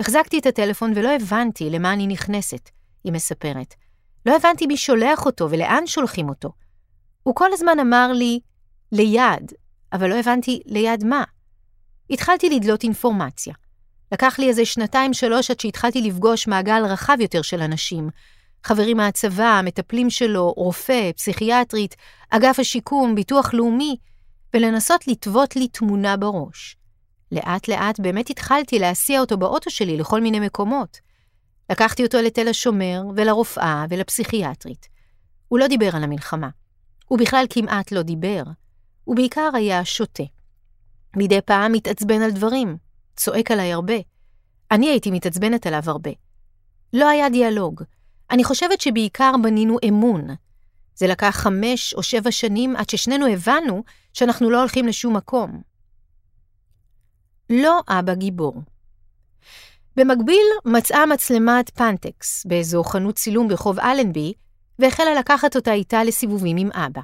החזקתי 0.00 0.38
את 0.38 0.46
הטלפון 0.46 0.92
ולא 0.96 1.08
הבנתי 1.14 1.70
למה 1.70 1.92
אני 1.92 2.06
נכנסת, 2.06 2.70
היא 3.04 3.12
מספרת. 3.12 3.74
לא 4.26 4.36
הבנתי 4.36 4.66
מי 4.66 4.76
שולח 4.76 5.26
אותו 5.26 5.50
ולאן 5.50 5.86
שולחים 5.86 6.28
אותו. 6.28 6.52
הוא 7.22 7.34
כל 7.34 7.52
הזמן 7.52 7.78
אמר 7.80 8.12
לי, 8.12 8.40
ליד, 8.92 9.52
אבל 9.92 10.10
לא 10.10 10.14
הבנתי 10.14 10.60
ליד 10.66 11.04
מה. 11.04 11.24
התחלתי 12.10 12.50
לדלות 12.50 12.82
אינפורמציה. 12.82 13.54
לקח 14.12 14.38
לי 14.38 14.48
איזה 14.48 14.64
שנתיים-שלוש 14.64 15.50
עד 15.50 15.60
שהתחלתי 15.60 16.00
לפגוש 16.00 16.48
מעגל 16.48 16.84
רחב 16.84 17.16
יותר 17.20 17.42
של 17.42 17.60
אנשים. 17.60 18.08
חברים 18.64 18.96
מהצבא, 18.96 19.44
המטפלים 19.44 20.10
שלו, 20.10 20.52
רופא, 20.56 21.12
פסיכיאטרית, 21.12 21.96
אגף 22.30 22.58
השיקום, 22.58 23.14
ביטוח 23.14 23.54
לאומי, 23.54 23.96
ולנסות 24.54 25.08
לטוות 25.08 25.56
לי 25.56 25.68
תמונה 25.68 26.16
בראש. 26.16 26.76
לאט 27.32 27.68
לאט 27.68 28.00
באמת 28.00 28.30
התחלתי 28.30 28.78
להסיע 28.78 29.20
אותו 29.20 29.36
באוטו 29.36 29.70
שלי 29.70 29.96
לכל 29.96 30.20
מיני 30.20 30.40
מקומות. 30.40 30.98
לקחתי 31.70 32.04
אותו 32.04 32.18
לתל 32.22 32.48
השומר, 32.48 33.02
ולרופאה, 33.16 33.84
ולפסיכיאטרית. 33.90 34.88
הוא 35.48 35.58
לא 35.58 35.66
דיבר 35.66 35.96
על 35.96 36.04
המלחמה. 36.04 36.48
הוא 37.08 37.18
בכלל 37.18 37.44
כמעט 37.50 37.92
לא 37.92 38.02
דיבר. 38.02 38.42
הוא 39.04 39.16
בעיקר 39.16 39.50
היה 39.54 39.84
שותה. 39.84 40.22
מדי 41.16 41.40
פעם 41.40 41.72
מתעצבן 41.72 42.22
על 42.22 42.30
דברים, 42.30 42.76
צועק 43.16 43.50
עליי 43.50 43.72
הרבה. 43.72 43.94
אני 44.70 44.88
הייתי 44.88 45.10
מתעצבנת 45.10 45.66
עליו 45.66 45.82
הרבה. 45.86 46.10
לא 46.92 47.08
היה 47.08 47.30
דיאלוג. 47.30 47.82
אני 48.30 48.44
חושבת 48.44 48.80
שבעיקר 48.80 49.32
בנינו 49.42 49.76
אמון. 49.88 50.28
זה 50.94 51.06
לקח 51.06 51.36
חמש 51.36 51.94
או 51.94 52.02
שבע 52.02 52.30
שנים 52.30 52.76
עד 52.76 52.90
ששנינו 52.90 53.26
הבנו 53.26 53.84
שאנחנו 54.12 54.50
לא 54.50 54.58
הולכים 54.58 54.86
לשום 54.86 55.16
מקום. 55.16 55.62
לא 57.50 57.80
אבא 57.88 58.14
גיבור. 58.14 58.62
במקביל 59.96 60.46
מצאה 60.64 61.06
מצלמת 61.06 61.70
פנטקס 61.70 62.46
באזור 62.46 62.92
חנות 62.92 63.14
צילום 63.14 63.48
ברחוב 63.48 63.80
אלנבי, 63.80 64.32
והחלה 64.78 65.14
לקחת 65.14 65.56
אותה 65.56 65.72
איתה 65.72 66.04
לסיבובים 66.04 66.56
עם 66.56 66.70
אבא. 66.72 67.00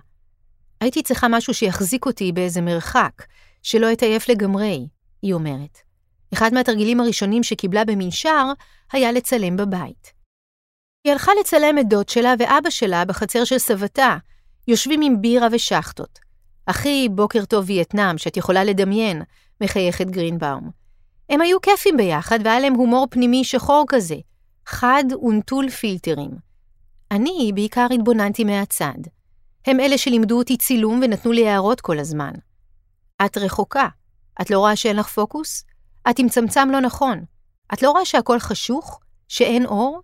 הייתי 0.80 1.02
צריכה 1.02 1.28
משהו 1.28 1.54
שיחזיק 1.54 2.06
אותי 2.06 2.32
באיזה 2.32 2.60
מרחק, 2.60 3.22
שלא 3.62 3.92
אתעייף 3.92 4.28
לגמרי, 4.28 4.86
היא 5.22 5.34
אומרת. 5.34 5.78
אחד 6.32 6.54
מהתרגילים 6.54 7.00
הראשונים 7.00 7.42
שקיבלה 7.42 7.84
במנשר 7.84 8.46
היה 8.92 9.12
לצלם 9.12 9.56
בבית. 9.56 10.19
היא 11.04 11.12
הלכה 11.12 11.32
לצלם 11.40 11.78
את 11.78 11.88
דוד 11.88 12.08
שלה 12.08 12.34
ואבא 12.38 12.70
שלה 12.70 13.04
בחצר 13.04 13.44
של 13.44 13.58
סבתה, 13.58 14.16
יושבים 14.68 15.00
עם 15.02 15.22
בירה 15.22 15.48
ושחטות. 15.52 16.18
הכי 16.66 17.08
בוקר 17.10 17.44
טוב 17.44 17.64
וייטנאם 17.66 18.18
שאת 18.18 18.36
יכולה 18.36 18.64
לדמיין, 18.64 19.22
מחייכת 19.60 20.06
גרינבאום. 20.06 20.70
הם 21.30 21.40
היו 21.40 21.60
כיפים 21.60 21.96
ביחד 21.96 22.38
והיה 22.44 22.60
להם 22.60 22.74
הומור 22.74 23.06
פנימי 23.10 23.44
שחור 23.44 23.84
כזה, 23.88 24.16
חד 24.66 25.04
ונטול 25.22 25.70
פילטרים. 25.70 26.30
אני 27.10 27.52
בעיקר 27.54 27.86
התבוננתי 27.94 28.44
מהצד. 28.44 28.98
הם 29.66 29.80
אלה 29.80 29.98
שלימדו 29.98 30.38
אותי 30.38 30.56
צילום 30.56 31.00
ונתנו 31.02 31.32
לי 31.32 31.48
הערות 31.48 31.80
כל 31.80 31.98
הזמן. 31.98 32.32
את 33.24 33.38
רחוקה. 33.38 33.88
את 34.40 34.50
לא 34.50 34.58
רואה 34.58 34.76
שאין 34.76 34.96
לך 34.96 35.08
פוקוס? 35.08 35.64
את 36.10 36.18
עם 36.18 36.28
צמצם 36.28 36.68
לא 36.70 36.80
נכון. 36.80 37.24
את 37.74 37.82
לא 37.82 37.90
רואה 37.90 38.04
שהכל 38.04 38.38
חשוך? 38.38 39.00
שאין 39.28 39.66
אור? 39.66 40.00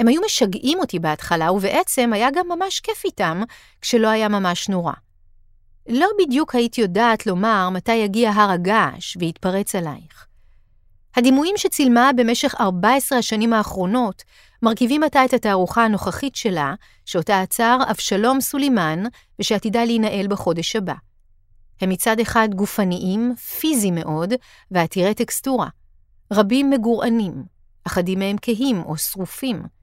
הם 0.00 0.08
היו 0.08 0.20
משגעים 0.26 0.78
אותי 0.78 0.98
בהתחלה, 0.98 1.52
ובעצם 1.52 2.12
היה 2.12 2.30
גם 2.30 2.46
ממש 2.48 2.80
כיף 2.80 3.04
איתם, 3.04 3.42
כשלא 3.80 4.08
היה 4.08 4.28
ממש 4.28 4.68
נורא. 4.68 4.92
לא 5.88 6.06
בדיוק 6.18 6.54
היית 6.54 6.78
יודעת 6.78 7.26
לומר 7.26 7.70
מתי 7.70 7.94
יגיע 7.94 8.30
הר 8.30 8.50
הגעש 8.50 9.16
ויתפרץ 9.20 9.74
עלייך. 9.74 10.26
הדימויים 11.16 11.56
שצילמה 11.56 12.10
במשך 12.16 12.54
14 12.60 13.18
השנים 13.18 13.52
האחרונות 13.52 14.22
מרכיבים 14.62 15.02
עתה 15.02 15.24
את 15.24 15.34
התערוכה 15.34 15.84
הנוכחית 15.84 16.36
שלה, 16.36 16.74
שאותה 17.06 17.40
עצר 17.40 17.78
אבשלום 17.90 18.40
סולימן, 18.40 19.02
ושעתידה 19.38 19.84
להינעל 19.84 20.26
בחודש 20.28 20.76
הבא. 20.76 20.94
הם 21.80 21.90
מצד 21.90 22.20
אחד 22.20 22.48
גופניים, 22.54 23.34
פיזיים 23.36 23.94
מאוד, 23.94 24.32
ועתירי 24.70 25.14
טקסטורה. 25.14 25.68
רבים 26.32 26.70
מגורענים, 26.70 27.44
אחדים 27.84 28.18
מהם 28.18 28.36
כהים 28.42 28.82
או 28.82 28.96
שרופים. 28.96 29.79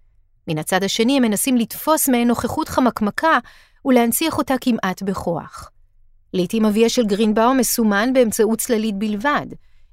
מן 0.47 0.57
הצד 0.57 0.83
השני 0.83 1.17
הם 1.17 1.23
מנסים 1.23 1.57
לתפוס 1.57 2.09
מהן 2.09 2.27
נוכחות 2.27 2.69
חמקמקה 2.69 3.39
ולהנציח 3.85 4.37
אותה 4.37 4.53
כמעט 4.61 5.01
בכוח. 5.01 5.71
לעתים 6.33 6.65
אביה 6.65 6.89
של 6.89 7.05
גרינבאום 7.05 7.57
מסומן 7.57 8.13
באמצעות 8.13 8.59
צללית 8.59 8.95
בלבד, 8.95 9.45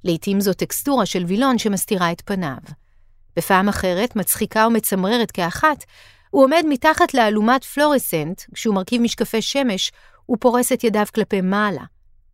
לעתים 0.05 0.41
זו 0.41 0.53
טקסטורה 0.53 1.07
של 1.07 1.25
וילון 1.25 1.59
שמסתירה 1.59 2.13
את 2.13 2.23
פניו. 2.25 2.57
בפעם 3.37 3.69
אחרת, 3.69 4.17
מצחיקה 4.17 4.67
ומצמררת 4.67 5.31
כאחת, 5.31 5.85
הוא 6.31 6.45
עומד 6.45 6.63
מתחת 6.69 7.15
לאלומת 7.15 7.65
פלורסנט, 7.65 8.43
כשהוא 8.55 8.75
מרכיב 8.75 9.03
משקפי 9.03 9.43
שמש, 9.43 9.93
ופורס 10.31 10.73
את 10.73 10.85
ידיו 10.85 11.07
כלפי 11.15 11.41
מעלה. 11.41 11.85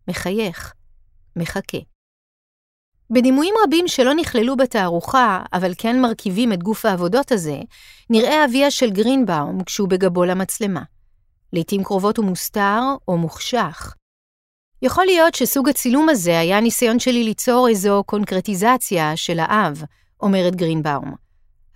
מחייך. 0.09 0.73
מחכה. 1.37 1.90
בדימויים 3.13 3.55
רבים 3.65 3.89
שלא 3.89 4.15
נכללו 4.15 4.57
בתערוכה, 4.57 5.43
אבל 5.53 5.73
כן 5.79 6.01
מרכיבים 6.01 6.53
את 6.53 6.63
גוף 6.63 6.85
העבודות 6.85 7.33
הזה, 7.33 7.59
נראה 8.11 8.45
אביה 8.45 8.71
של 8.71 8.91
גרינבאום 8.91 9.65
כשהוא 9.65 9.89
בגבו 9.89 10.25
למצלמה. 10.25 10.83
לעתים 11.53 11.85
קרובות 11.85 12.17
הוא 12.17 12.27
מוסתר 12.27 12.81
או 13.09 13.19
מוחשך. 13.19 13.95
יכול 14.83 15.05
להיות 15.05 15.35
שסוג 15.35 15.69
הצילום 15.69 16.09
הזה 16.09 16.39
היה 16.39 16.61
ניסיון 16.61 16.99
שלי 16.99 17.25
ליצור 17.25 17.69
איזו 17.69 18.03
קונקרטיזציה 18.07 19.17
של 19.17 19.39
האב, 19.39 19.83
אומרת 20.21 20.57
גרינבאום. 20.57 21.15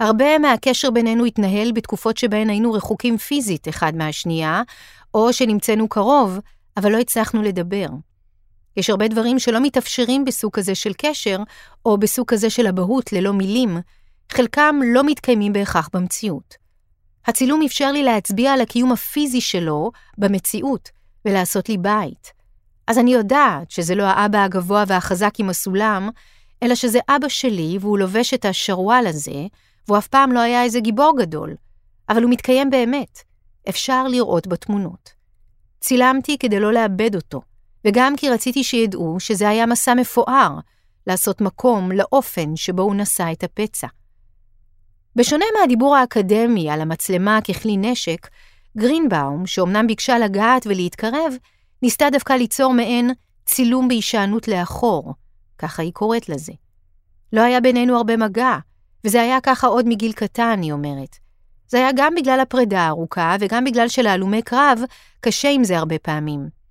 הרבה 0.01 0.39
מהקשר 0.39 0.91
בינינו 0.91 1.25
התנהל 1.25 1.73
בתקופות 1.73 2.17
שבהן 2.17 2.51
היינו 2.51 2.73
רחוקים 2.73 3.19
פיזית 3.19 3.69
אחד 3.69 3.97
מהשנייה, 3.97 4.63
או 5.15 5.33
שנמצאנו 5.33 5.89
קרוב, 5.89 6.39
אבל 6.77 6.93
לא 6.93 6.99
הצלחנו 6.99 7.43
לדבר. 7.43 7.87
יש 8.77 8.91
הרבה 8.91 9.09
דברים 9.09 9.39
שלא 9.39 9.61
מתאפשרים 9.61 10.25
בסוג 10.25 10.53
כזה 10.53 10.75
של 10.75 10.93
קשר, 10.99 11.39
או 11.87 11.99
בסוג 11.99 12.27
כזה 12.29 12.51
של 12.51 12.67
אבהות 12.67 13.13
ללא 13.13 13.33
מילים, 13.33 13.79
חלקם 14.33 14.77
לא 14.95 15.05
מתקיימים 15.05 15.53
בהכרח 15.53 15.91
במציאות. 15.93 16.55
הצילום 17.27 17.63
אפשר 17.63 17.93
לי 17.93 18.03
להצביע 18.03 18.53
על 18.53 18.61
הקיום 18.61 18.93
הפיזי 18.93 19.41
שלו 19.41 19.91
במציאות, 20.19 20.91
ולעשות 21.25 21.69
לי 21.69 21.79
בית. 21.79 22.33
אז 22.87 22.99
אני 22.99 23.15
יודעת 23.15 23.71
שזה 23.71 23.95
לא 23.95 24.03
האבא 24.03 24.45
הגבוה 24.45 24.85
והחזק 24.87 25.35
עם 25.39 25.51
הסולם, 25.51 26.11
אלא 26.63 26.75
שזה 26.75 26.99
אבא 27.09 27.29
שלי 27.29 27.79
והוא 27.81 27.99
לובש 27.99 28.35
את 28.35 28.45
השרוואל 28.45 29.07
הזה, 29.07 29.47
והוא 29.89 29.99
אף 29.99 30.09
פעם 30.09 30.33
לא 30.33 30.41
היה 30.41 30.63
איזה 30.63 30.81
גיבור 30.81 31.15
גדול, 31.19 31.55
אבל 32.09 32.23
הוא 32.23 32.31
מתקיים 32.31 32.71
באמת. 32.71 33.19
אפשר 33.69 34.09
לראות 34.09 34.47
בתמונות. 34.47 35.11
צילמתי 35.81 36.39
כדי 36.39 36.61
לא 36.61 36.73
לאבד 36.73 37.15
אותו, 37.15 37.41
וגם 37.85 38.17
כי 38.17 38.31
רציתי 38.31 38.65
שידעו 38.65 39.21
שזה 39.21 39.49
היה 39.49 39.67
מסע 39.67 39.95
מפואר, 39.95 40.59
לעשות 41.07 41.41
מקום 41.41 41.93
לאופן 41.93 42.57
שבו 42.57 42.83
הוא 42.83 42.95
נשא 42.95 43.27
את 43.33 43.45
הפצע. 43.45 43.87
בשונה 45.17 45.45
מהדיבור 45.61 45.97
האקדמי 45.97 46.71
על 46.71 46.81
המצלמה 46.81 47.39
ככלי 47.41 47.77
נשק, 47.77 48.29
גרינבאום, 48.79 49.47
שאומנם 49.47 49.87
ביקשה 49.87 50.19
לגעת 50.19 50.67
ולהתקרב, 50.67 51.35
ניסתה 51.83 52.11
דווקא 52.13 52.33
ליצור 52.33 52.73
מעין 52.73 53.11
צילום 53.47 53.89
בהישענות 53.89 54.49
לאחור, 54.49 55.15
ככה 55.59 55.83
היא 55.83 55.93
קוראת 55.93 56.29
לזה. 56.29 56.53
לא 57.33 57.41
היה 57.41 57.61
בינינו 57.61 57.97
הרבה 57.97 58.17
מגע, 58.17 58.57
וזה 59.05 59.23
היה 59.23 59.41
ככה 59.41 59.67
עוד 59.67 59.89
מגיל 59.89 60.13
קטן, 60.13 60.61
היא 60.63 60.73
אומרת. 60.73 61.17
זה 61.69 61.79
היה 61.79 61.91
גם 61.97 62.15
בגלל 62.15 62.41
הפרידה 62.41 62.81
הארוכה, 62.81 63.37
וגם 63.41 63.65
בגלל 63.65 63.89
שלהלומי 63.89 64.43
קרב 64.43 64.81
קשה 65.21 65.51
עם 65.51 65.65
זה 65.65 65.79
הרבה 65.79 65.99
פעמים. 65.99 66.64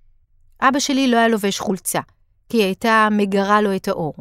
אבא 0.60 0.78
שלי 0.78 1.08
לא 1.08 1.16
היה 1.16 1.28
לובש 1.28 1.60
חולצה, 1.60 2.00
כי 2.48 2.56
היא 2.56 2.64
הייתה 2.64 3.08
מגרה 3.10 3.60
לו 3.60 3.76
את 3.76 3.88
האור. 3.88 4.14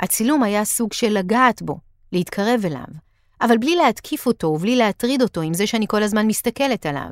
הצילום 0.00 0.42
היה 0.42 0.64
סוג 0.64 0.92
של 0.92 1.08
לגעת 1.08 1.62
בו, 1.62 1.78
להתקרב 2.12 2.60
אליו, 2.64 2.86
אבל 3.40 3.58
בלי 3.58 3.76
להתקיף 3.76 4.26
אותו 4.26 4.46
ובלי 4.46 4.76
להטריד 4.76 5.22
אותו 5.22 5.40
עם 5.40 5.54
זה 5.54 5.66
שאני 5.66 5.86
כל 5.88 6.02
הזמן 6.02 6.26
מסתכלת 6.26 6.86
עליו. 6.86 7.10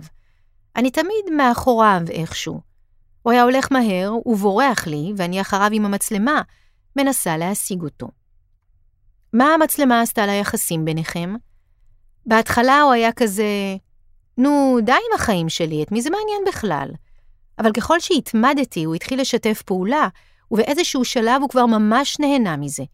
אני 0.76 0.90
תמיד 0.90 1.24
מאחוריו 1.36 2.02
איכשהו. 2.10 2.60
הוא 3.22 3.32
היה 3.32 3.42
הולך 3.42 3.72
מהר 3.72 4.12
ובורח 4.26 4.86
לי, 4.86 5.12
ואני 5.16 5.40
אחריו 5.40 5.70
עם 5.72 5.84
המצלמה, 5.84 6.42
מנסה 6.96 7.36
להשיג 7.36 7.82
אותו. 7.82 8.08
מה 9.32 9.54
המצלמה 9.54 10.00
עשתה 10.00 10.26
ליחסים 10.26 10.84
ביניכם? 10.84 11.34
בהתחלה 12.26 12.80
הוא 12.80 12.92
היה 12.92 13.12
כזה, 13.12 13.76
נו, 14.38 14.78
די 14.82 14.92
עם 14.92 15.14
החיים 15.14 15.48
שלי, 15.48 15.82
את 15.82 15.92
מי 15.92 16.02
זה 16.02 16.10
מעניין 16.10 16.42
בכלל? 16.46 16.88
אבל 17.58 17.72
ככל 17.72 18.00
שהתמדתי, 18.00 18.84
הוא 18.84 18.94
התחיל 18.94 19.20
לשתף 19.20 19.62
פעולה, 19.62 20.08
ובאיזשהו 20.50 21.04
שלב 21.04 21.42
הוא 21.42 21.48
כבר 21.48 21.66
ממש 21.66 22.20
נהנה 22.20 22.56
מזה. 22.56 22.84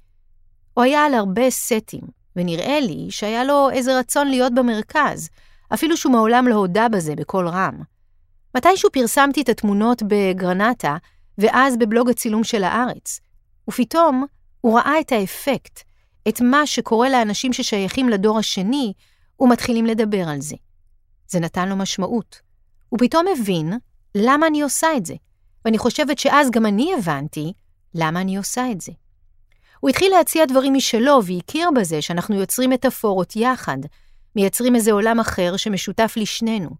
הוא 0.74 0.84
היה 0.84 1.04
על 1.04 1.14
הרבה 1.14 1.50
סטים, 1.50 2.00
ונראה 2.36 2.80
לי 2.80 3.06
שהיה 3.10 3.44
לו 3.44 3.70
איזה 3.70 3.98
רצון 3.98 4.28
להיות 4.28 4.54
במרכז, 4.54 5.28
אפילו 5.74 5.96
שהוא 5.96 6.12
מעולם 6.12 6.48
לא 6.48 6.54
הודה 6.54 6.88
בזה 6.88 7.14
בקול 7.14 7.48
רם. 7.48 7.82
מתישהו 8.56 8.90
פרסמתי 8.92 9.42
את 9.42 9.48
התמונות 9.48 10.02
בגרנטה, 10.02 10.96
ואז 11.38 11.76
בבלוג 11.76 12.10
הצילום 12.10 12.44
של 12.44 12.64
הארץ, 12.64 13.20
ופתאום 13.68 14.26
הוא 14.60 14.78
ראה 14.78 15.00
את 15.00 15.12
האפקט, 15.12 15.80
את 16.28 16.40
מה 16.40 16.66
שקורה 16.66 17.08
לאנשים 17.08 17.52
ששייכים 17.52 18.08
לדור 18.08 18.38
השני, 18.38 18.92
ומתחילים 19.40 19.86
לדבר 19.86 20.28
על 20.28 20.40
זה. 20.40 20.56
זה 21.28 21.40
נתן 21.40 21.68
לו 21.68 21.76
משמעות. 21.76 22.40
הוא 22.88 22.98
פתאום 22.98 23.26
הבין 23.38 23.72
למה 24.14 24.46
אני 24.46 24.62
עושה 24.62 24.88
את 24.96 25.06
זה, 25.06 25.14
ואני 25.64 25.78
חושבת 25.78 26.18
שאז 26.18 26.50
גם 26.50 26.66
אני 26.66 26.94
הבנתי 26.98 27.52
למה 27.94 28.20
אני 28.20 28.36
עושה 28.36 28.70
את 28.70 28.80
זה. 28.80 28.92
הוא 29.80 29.90
התחיל 29.90 30.12
להציע 30.12 30.44
דברים 30.44 30.74
משלו 30.74 31.20
והכיר 31.24 31.70
בזה 31.76 32.02
שאנחנו 32.02 32.34
יוצרים 32.34 32.70
מטאפורות 32.70 33.36
יחד, 33.36 33.78
מייצרים 34.36 34.74
איזה 34.74 34.92
עולם 34.92 35.20
אחר 35.20 35.56
שמשותף 35.56 36.14
לשנינו. 36.16 36.70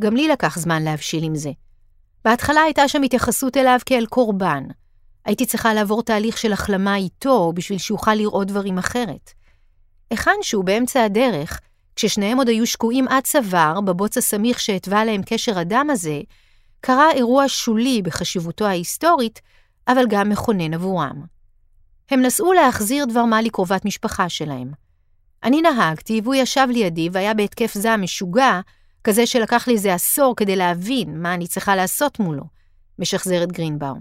גם 0.00 0.16
לי 0.16 0.28
לקח 0.28 0.58
זמן 0.58 0.82
להבשיל 0.82 1.24
עם 1.24 1.34
זה. 1.34 1.50
בהתחלה 2.24 2.60
הייתה 2.60 2.88
שם 2.88 3.02
התייחסות 3.02 3.56
אליו 3.56 3.78
כאל 3.86 4.06
קורבן. 4.06 4.64
הייתי 5.24 5.46
צריכה 5.46 5.74
לעבור 5.74 6.02
תהליך 6.02 6.38
של 6.38 6.52
החלמה 6.52 6.96
איתו 6.96 7.52
בשביל 7.54 7.78
שאוכל 7.78 8.14
לראות 8.14 8.46
דברים 8.46 8.78
אחרת. 8.78 9.30
היכן 10.10 10.36
שהוא 10.42 10.64
באמצע 10.64 11.04
הדרך, 11.04 11.60
כששניהם 11.96 12.38
עוד 12.38 12.48
היו 12.48 12.66
שקועים 12.66 13.08
עד 13.08 13.22
צוואר 13.24 13.80
בבוץ 13.80 14.18
הסמיך 14.18 14.60
שהתווה 14.60 15.04
להם 15.04 15.22
קשר 15.26 15.58
הדם 15.58 15.86
הזה, 15.90 16.20
קרה 16.84 17.12
אירוע 17.12 17.44
שולי 17.48 18.02
בחשיבותו 18.02 18.64
ההיסטורית, 18.66 19.40
אבל 19.88 20.04
גם 20.08 20.28
מכונן 20.28 20.74
עבורם. 20.74 21.24
הם 22.10 22.22
נסעו 22.22 22.52
להחזיר 22.52 23.04
דבר 23.04 23.24
מה 23.24 23.42
לקרובת 23.42 23.84
משפחה 23.84 24.28
שלהם. 24.28 24.72
אני 25.44 25.62
נהגתי 25.62 26.20
והוא 26.24 26.34
ישב 26.34 26.66
לידי 26.70 27.08
והיה 27.12 27.34
בהתקף 27.34 27.74
זעם 27.74 28.02
משוגע, 28.02 28.60
כזה 29.04 29.26
שלקח 29.26 29.68
לי 29.68 29.74
איזה 29.74 29.94
עשור 29.94 30.36
כדי 30.36 30.56
להבין 30.56 31.22
מה 31.22 31.34
אני 31.34 31.46
צריכה 31.46 31.76
לעשות 31.76 32.18
מולו, 32.18 32.44
משחזרת 32.98 33.52
גרינבאום. 33.52 34.00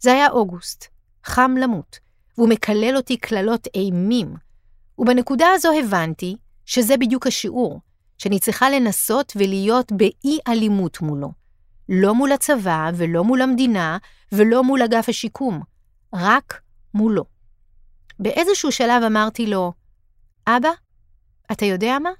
זה 0.00 0.12
היה 0.12 0.30
אוגוסט, 0.30 0.86
חם 1.24 1.54
למות, 1.60 1.98
והוא 2.38 2.48
מקלל 2.48 2.96
אותי 2.96 3.16
קללות 3.16 3.68
אימים. 3.74 4.34
ובנקודה 4.98 5.46
הזו 5.54 5.72
הבנתי 5.78 6.36
שזה 6.66 6.96
בדיוק 6.96 7.26
השיעור, 7.26 7.80
שאני 8.18 8.38
צריכה 8.38 8.70
לנסות 8.70 9.32
ולהיות 9.36 9.92
באי-אלימות 9.92 11.00
מולו. 11.00 11.45
לא 11.88 12.14
מול 12.14 12.32
הצבא 12.32 12.90
ולא 12.94 13.24
מול 13.24 13.42
המדינה 13.42 13.98
ולא 14.32 14.64
מול 14.64 14.82
אגף 14.82 15.08
השיקום, 15.08 15.60
רק 16.14 16.60
מולו. 16.94 17.24
באיזשהו 18.18 18.72
שלב 18.72 19.02
אמרתי 19.06 19.46
לו, 19.46 19.72
אבא, 20.46 20.70
אתה 21.52 21.64
יודע 21.64 21.98
מה? 21.98 22.10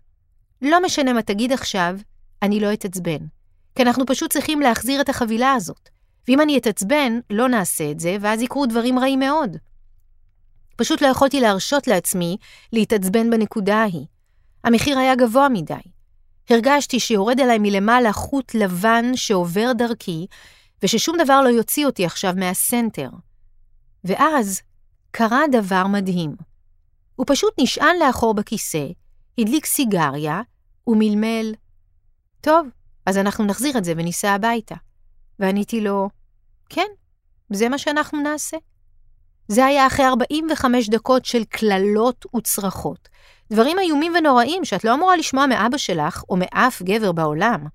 לא 0.63 0.83
משנה 0.83 1.13
מה 1.13 1.23
תגיד 1.23 1.53
עכשיו, 1.53 1.97
אני 2.43 2.61
לא 2.61 2.73
אתעצבן. 2.73 3.19
כי 3.75 3.83
אנחנו 3.83 4.07
פשוט 4.07 4.33
צריכים 4.33 4.61
להחזיר 4.61 5.01
את 5.01 5.09
החבילה 5.09 5.53
הזאת. 5.53 5.89
ואם 6.29 6.41
אני 6.41 6.59
אתעצבן, 6.59 7.19
לא 7.31 7.49
נעשה 7.49 7.91
את 7.91 8.01
זה, 8.01 8.17
ואז 8.21 8.43
יקרו 8.43 8.67
דברים 8.67 8.99
רעים 8.99 9.19
מאוד. 9.19 9.57
פשוט 10.77 11.03
לא 11.03 11.07
יכולתי 11.07 11.41
להרשות 11.41 11.87
לעצמי 11.87 12.37
להתעצבן 12.73 13.31
בנקודה 13.31 13.77
ההיא. 13.77 14.07
המחיר 14.65 14.99
היה 14.99 15.15
גבוה 15.15 15.49
מדי. 15.49 15.75
הרגשתי 16.51 17.01
שיורד 17.01 17.41
עליי 17.41 17.59
מלמעלה 17.59 18.13
חוט 18.13 18.55
לבן 18.55 19.17
שעובר 19.17 19.73
דרכי, 19.73 20.27
וששום 20.83 21.17
דבר 21.25 21.41
לא 21.43 21.49
יוציא 21.49 21.87
אותי 21.87 22.05
עכשיו 22.07 22.35
מהסנטר. 22.37 23.11
ואז 24.05 24.61
קרה 25.11 25.43
דבר 25.53 25.87
מדהים. 25.87 26.37
הוא 27.17 27.27
פשוט 27.29 27.55
נשען 27.61 27.97
לאחור 28.07 28.35
בכיסא, 28.35 28.87
הדליק 29.39 29.67
סיגריה, 29.67 30.41
ומלמל, 30.87 31.55
טוב, 32.41 32.69
אז 33.07 33.19
אנחנו 33.19 33.45
נחזיר 33.45 33.79
את 33.79 33.85
זה 33.85 33.93
וניסע 33.97 34.31
הביתה. 34.31 34.75
ועניתי 35.39 35.81
לו, 35.81 36.09
כן, 36.69 36.87
זה 37.53 37.69
מה 37.69 37.79
שאנחנו 37.79 38.21
נעשה. 38.21 38.57
זה 39.49 39.67
היה 39.67 39.87
אחרי 39.87 40.07
45 40.07 40.89
דקות 40.89 41.25
של 41.25 41.45
קללות 41.45 42.27
וצרחות. 42.37 43.09
דברים 43.53 43.79
איומים 43.79 44.13
ונוראים 44.19 44.65
שאת 44.65 44.85
לא 44.85 44.95
אמורה 44.95 45.17
לשמוע 45.17 45.47
מאבא 45.47 45.77
שלך 45.77 46.23
או 46.29 46.37
מאף 46.37 46.83
גבר 46.83 47.13
בעולם. 47.13 47.67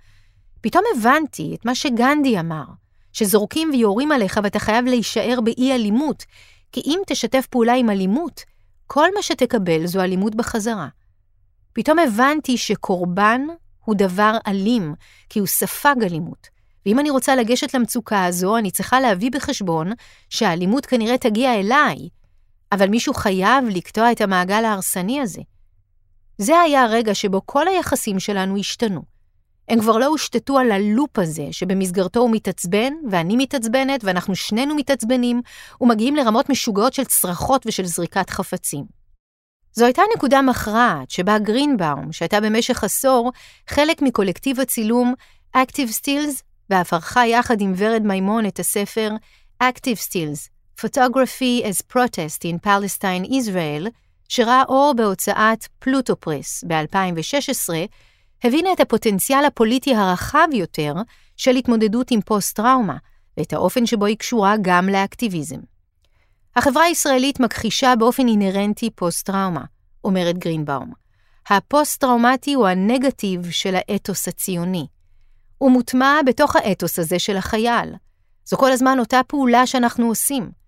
פתאום 0.61 0.83
הבנתי 0.95 1.55
את 1.55 1.65
מה 1.65 1.75
שגנדי 1.75 2.39
אמר, 2.39 2.63
שזורקים 3.13 3.69
ויורים 3.73 4.11
עליך 4.11 4.39
ואתה 4.43 4.59
חייב 4.59 4.85
להישאר 4.85 5.41
באי 5.41 5.71
אלימות, 5.75 6.23
כי 6.71 6.81
אם 6.85 6.99
תשתף 7.07 7.47
פעולה 7.49 7.73
עם 7.73 7.89
אלימות, 7.89 8.41
כל 8.87 9.07
מה 9.15 9.21
שתקבל 9.21 9.85
זו 9.85 10.01
אלימות 10.01 10.35
בחזרה. 10.35 10.87
פתאום 11.73 11.99
הבנתי 11.99 12.57
שקורבן 12.57 13.41
הוא 13.85 13.95
דבר 13.95 14.37
אלים, 14.47 14.93
כי 15.29 15.39
הוא 15.39 15.47
ספג 15.47 15.95
אלימות. 16.03 16.47
ואם 16.85 16.99
אני 16.99 17.09
רוצה 17.09 17.35
לגשת 17.35 17.73
למצוקה 17.73 18.25
הזו, 18.25 18.57
אני 18.57 18.71
צריכה 18.71 18.99
להביא 18.99 19.31
בחשבון 19.31 19.91
שהאלימות 20.29 20.85
כנראה 20.85 21.17
תגיע 21.17 21.59
אליי, 21.59 22.09
אבל 22.71 22.89
מישהו 22.89 23.13
חייב 23.13 23.65
לקטוע 23.69 24.11
את 24.11 24.21
המעגל 24.21 24.65
ההרסני 24.65 25.21
הזה. 25.21 25.41
זה 26.41 26.59
היה 26.59 26.83
הרגע 26.83 27.15
שבו 27.15 27.41
כל 27.45 27.67
היחסים 27.67 28.19
שלנו 28.19 28.57
השתנו. 28.57 29.01
הם 29.69 29.79
כבר 29.81 29.97
לא 29.97 30.05
הושתתו 30.05 30.59
על 30.59 30.71
הלופ 30.71 31.19
הזה, 31.19 31.47
שבמסגרתו 31.51 32.19
הוא 32.19 32.31
מתעצבן, 32.31 32.93
ואני 33.11 33.35
מתעצבנת, 33.37 34.03
ואנחנו 34.03 34.35
שנינו 34.35 34.75
מתעצבנים, 34.75 35.41
ומגיעים 35.81 36.15
לרמות 36.15 36.49
משוגעות 36.49 36.93
של 36.93 37.03
צרחות 37.03 37.63
ושל 37.67 37.85
זריקת 37.85 38.29
חפצים. 38.29 38.85
זו 39.73 39.85
הייתה 39.85 40.01
נקודה 40.15 40.41
מכרעת, 40.41 41.11
שבה 41.11 41.39
גרינבאום, 41.39 42.11
שהייתה 42.11 42.41
במשך 42.41 42.83
עשור 42.83 43.31
חלק 43.67 44.01
מקולקטיב 44.01 44.59
הצילום 44.59 45.13
Active 45.57 45.91
Stills, 46.01 46.41
ואף 46.69 46.93
ערכה 46.93 47.27
יחד 47.27 47.61
עם 47.61 47.73
ורד 47.77 48.01
מימון 48.03 48.45
את 48.45 48.59
הספר 48.59 49.11
Active 49.63 50.09
Stills, 50.09 50.49
Photography 50.81 51.63
as 51.63 51.93
Protest 51.93 52.43
in 52.43 52.67
Palestine 52.67 53.31
Israel, 53.31 53.87
שראה 54.31 54.63
אור 54.67 54.93
בהוצאת 54.97 55.67
פלוטו 55.79 56.15
פרס 56.15 56.63
ב-2016, 56.67 57.73
הבינה 58.43 58.73
את 58.73 58.79
הפוטנציאל 58.79 59.45
הפוליטי 59.45 59.95
הרחב 59.95 60.47
יותר 60.53 60.93
של 61.37 61.55
התמודדות 61.55 62.11
עם 62.11 62.21
פוסט-טראומה, 62.21 62.97
ואת 63.37 63.53
האופן 63.53 63.85
שבו 63.85 64.05
היא 64.05 64.17
קשורה 64.17 64.55
גם 64.61 64.89
לאקטיביזם. 64.89 65.59
החברה 66.55 66.83
הישראלית 66.83 67.39
מכחישה 67.39 67.93
באופן 67.99 68.27
אינהרנטי 68.27 68.89
פוסט-טראומה, 68.89 69.63
אומרת 70.03 70.37
גרינבאום. 70.37 70.91
הפוסט-טראומטי 71.49 72.53
הוא 72.53 72.67
הנגטיב 72.67 73.51
של 73.51 73.75
האתוס 73.75 74.27
הציוני. 74.27 74.87
הוא 75.57 75.71
מוטמע 75.71 76.19
בתוך 76.25 76.55
האתוס 76.55 76.99
הזה 76.99 77.19
של 77.19 77.37
החייל. 77.37 77.93
זו 78.45 78.57
כל 78.57 78.71
הזמן 78.71 78.99
אותה 78.99 79.21
פעולה 79.27 79.67
שאנחנו 79.67 80.07
עושים. 80.07 80.60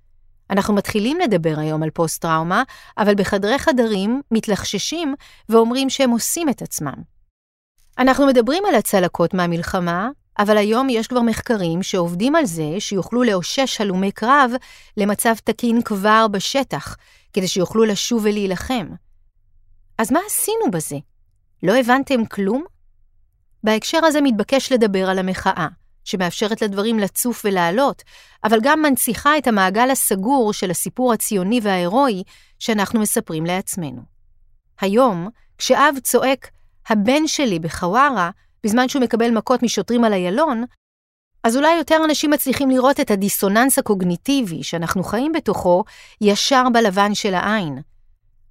אנחנו 0.49 0.73
מתחילים 0.73 1.19
לדבר 1.19 1.56
היום 1.58 1.84
על 1.84 1.89
פוסט-טראומה, 1.89 2.63
אבל 2.97 3.15
בחדרי 3.15 3.60
חדרים 3.60 4.21
מתלחששים 4.32 5.15
ואומרים 5.49 5.89
שהם 5.89 6.10
עושים 6.10 6.49
את 6.49 6.62
עצמם. 6.62 6.93
אנחנו 7.97 8.27
מדברים 8.27 8.63
על 8.69 8.75
הצלקות 8.75 9.34
מהמלחמה, 9.34 10.10
אבל 10.39 10.58
היום 10.58 10.89
יש 10.89 11.08
כבר 11.08 11.21
מחקרים 11.21 11.84
שעובדים 11.84 12.36
על 12.36 12.45
זה 12.45 12.75
שיוכלו 12.79 13.23
לאשש 13.24 13.82
הלומי 13.82 14.12
קרב 14.12 14.51
למצב 14.97 15.34
תקין 15.43 15.82
כבר 15.82 16.27
בשטח, 16.32 16.95
כדי 17.34 17.47
שיוכלו 17.47 17.84
לשוב 17.84 18.21
ולהילחם. 18.25 18.88
אז 19.97 20.12
מה 20.12 20.19
עשינו 20.27 20.71
בזה? 20.71 20.97
לא 21.63 21.75
הבנתם 21.75 22.25
כלום? 22.25 22.63
בהקשר 23.63 24.06
הזה 24.06 24.21
מתבקש 24.21 24.71
לדבר 24.71 25.10
על 25.10 25.19
המחאה, 25.19 25.67
שמאפשרת 26.04 26.62
לדברים 26.62 27.00
לצוף 27.00 27.42
ולעלות, 27.46 28.04
אבל 28.44 28.60
גם 28.62 28.82
מנציחה 28.82 29.38
את 29.38 29.48
המעגל 29.48 29.92
הסגור 29.92 30.54
של 30.54 30.72
הסיפור 30.72 31.13
הציוני 31.13 31.60
וההירואי 31.63 32.24
שאנחנו 32.60 33.00
מספרים 33.00 33.46
לעצמנו. 33.46 34.02
היום, 34.82 35.30
כשאב 35.58 35.96
צועק, 36.04 36.50
הבן 36.89 37.28
שלי 37.28 37.60
בחווארה, 37.60 38.30
בזמן 38.63 38.89
שהוא 38.89 39.02
מקבל 39.02 39.32
מכות 39.32 39.63
משוטרים 39.63 40.04
על 40.04 40.13
איילון, 40.13 40.63
אז 41.44 41.58
אולי 41.58 41.76
יותר 41.76 42.02
אנשים 42.06 42.32
מצליחים 42.32 42.70
לראות 42.70 43.00
את 43.00 43.12
הדיסוננס 43.12 43.80
הקוגניטיבי 43.80 44.63
שאנחנו 44.63 45.04
חיים 45.04 45.32
בתוכו 45.32 45.84
ישר 46.22 46.63
בלבן 46.74 47.16
של 47.16 47.34
העין. 47.34 47.82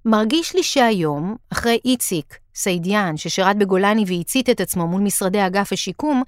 מרגיש 0.05 0.55
לי 0.55 0.63
שהיום, 0.63 1.35
אחרי 1.51 1.79
איציק, 1.85 2.37
סעידיאן, 2.55 3.17
ששירת 3.17 3.57
בגולני 3.57 4.03
והצית 4.07 4.49
את 4.49 4.61
עצמו 4.61 4.87
מול 4.87 5.01
משרדי 5.01 5.45
אגף 5.45 5.73
השיקום, 5.73 6.23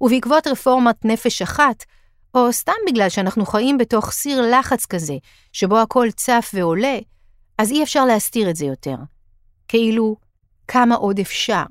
ובעקבות 0.00 0.46
רפורמת 0.46 1.04
נפש 1.04 1.42
אחת, 1.42 1.84
או 2.34 2.52
סתם 2.52 2.72
בגלל 2.88 3.08
שאנחנו 3.08 3.46
חיים 3.46 3.78
בתוך 3.78 4.10
סיר 4.10 4.58
לחץ 4.58 4.86
כזה, 4.86 5.14
שבו 5.52 5.78
הכל 5.78 6.08
צף 6.10 6.50
ועולה, 6.54 6.98
אז 7.58 7.70
אי 7.70 7.82
אפשר 7.82 8.04
להסתיר 8.04 8.50
את 8.50 8.56
זה 8.56 8.64
יותר. 8.64 8.96
כאילו, 9.68 10.16
כמה 10.68 10.94
עוד 10.94 11.18
אפשר? 11.18 11.62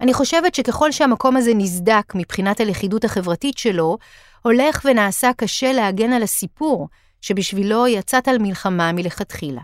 אני 0.00 0.14
חושבת 0.14 0.54
שככל 0.54 0.92
שהמקום 0.92 1.36
הזה 1.36 1.50
נסדק 1.54 2.12
מבחינת 2.14 2.60
הלכידות 2.60 3.04
החברתית 3.04 3.58
שלו, 3.58 3.98
הולך 4.42 4.80
ונעשה 4.84 5.30
קשה 5.36 5.72
להגן 5.72 6.12
על 6.12 6.22
הסיפור 6.22 6.88
שבשבילו 7.20 7.86
יצאת 7.86 8.28
על 8.28 8.38
מלחמה 8.38 8.92
מלכתחילה. 8.92 9.60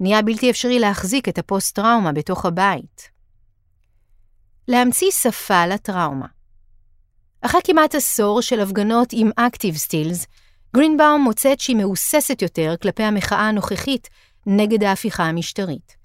נהיה 0.00 0.22
בלתי 0.22 0.50
אפשרי 0.50 0.78
להחזיק 0.78 1.28
את 1.28 1.38
הפוסט-טראומה 1.38 2.12
בתוך 2.12 2.46
הבית. 2.46 3.10
להמציא 4.68 5.10
שפה 5.10 5.66
לטראומה. 5.66 6.26
אחרי 7.46 7.60
כמעט 7.64 7.94
עשור 7.94 8.42
של 8.42 8.60
הפגנות 8.60 9.08
עם 9.12 9.30
אקטיב 9.36 9.76
סטילס, 9.76 10.26
גרינבאום 10.76 11.22
מוצאת 11.22 11.60
שהיא 11.60 11.76
מהוססת 11.76 12.42
יותר 12.42 12.74
כלפי 12.82 13.02
המחאה 13.02 13.48
הנוכחית 13.48 14.08
נגד 14.46 14.84
ההפיכה 14.84 15.24
המשטרית. 15.24 15.96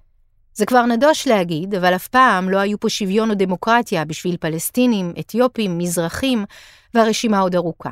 זה 0.53 0.65
כבר 0.65 0.85
נדוש 0.85 1.27
להגיד, 1.27 1.75
אבל 1.75 1.95
אף 1.95 2.07
פעם 2.07 2.49
לא 2.49 2.57
היו 2.57 2.79
פה 2.79 2.89
שוויון 2.89 3.29
או 3.29 3.35
דמוקרטיה 3.35 4.05
בשביל 4.05 4.37
פלסטינים, 4.37 5.13
אתיופים, 5.19 5.77
מזרחים, 5.77 6.45
והרשימה 6.93 7.39
עוד 7.39 7.55
ארוכה. 7.55 7.91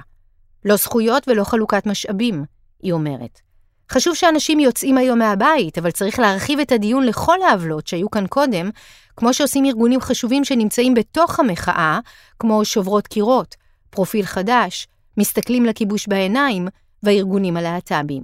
לא 0.66 0.76
זכויות 0.76 1.28
ולא 1.28 1.44
חלוקת 1.44 1.86
משאבים, 1.86 2.44
היא 2.82 2.94
אומרת. 2.94 3.40
חשוב 3.92 4.16
שאנשים 4.16 4.60
יוצאים 4.60 4.98
היום 4.98 5.20
מהבית, 5.20 5.78
אבל 5.78 5.92
צריך 5.92 6.20
להרחיב 6.20 6.60
את 6.60 6.72
הדיון 6.72 7.06
לכל 7.06 7.42
העוולות 7.42 7.88
שהיו 7.88 8.12
כאן 8.12 8.28
קודם, 8.28 8.70
כמו 9.18 9.34
שעושים 9.34 9.66
ארגונים 9.66 10.02
חשובים 10.02 10.46
שנמצאים 10.46 10.94
בתוך 10.94 11.40
המחאה, 11.40 12.00
כמו 12.40 12.66
שוברות 12.66 13.08
קירות, 13.08 13.56
פרופיל 13.90 14.26
חדש, 14.26 14.88
מסתכלים 15.18 15.66
לכיבוש 15.66 16.08
בעיניים, 16.08 16.68
והארגונים 17.04 17.58
הלהט"בים. 17.58 18.24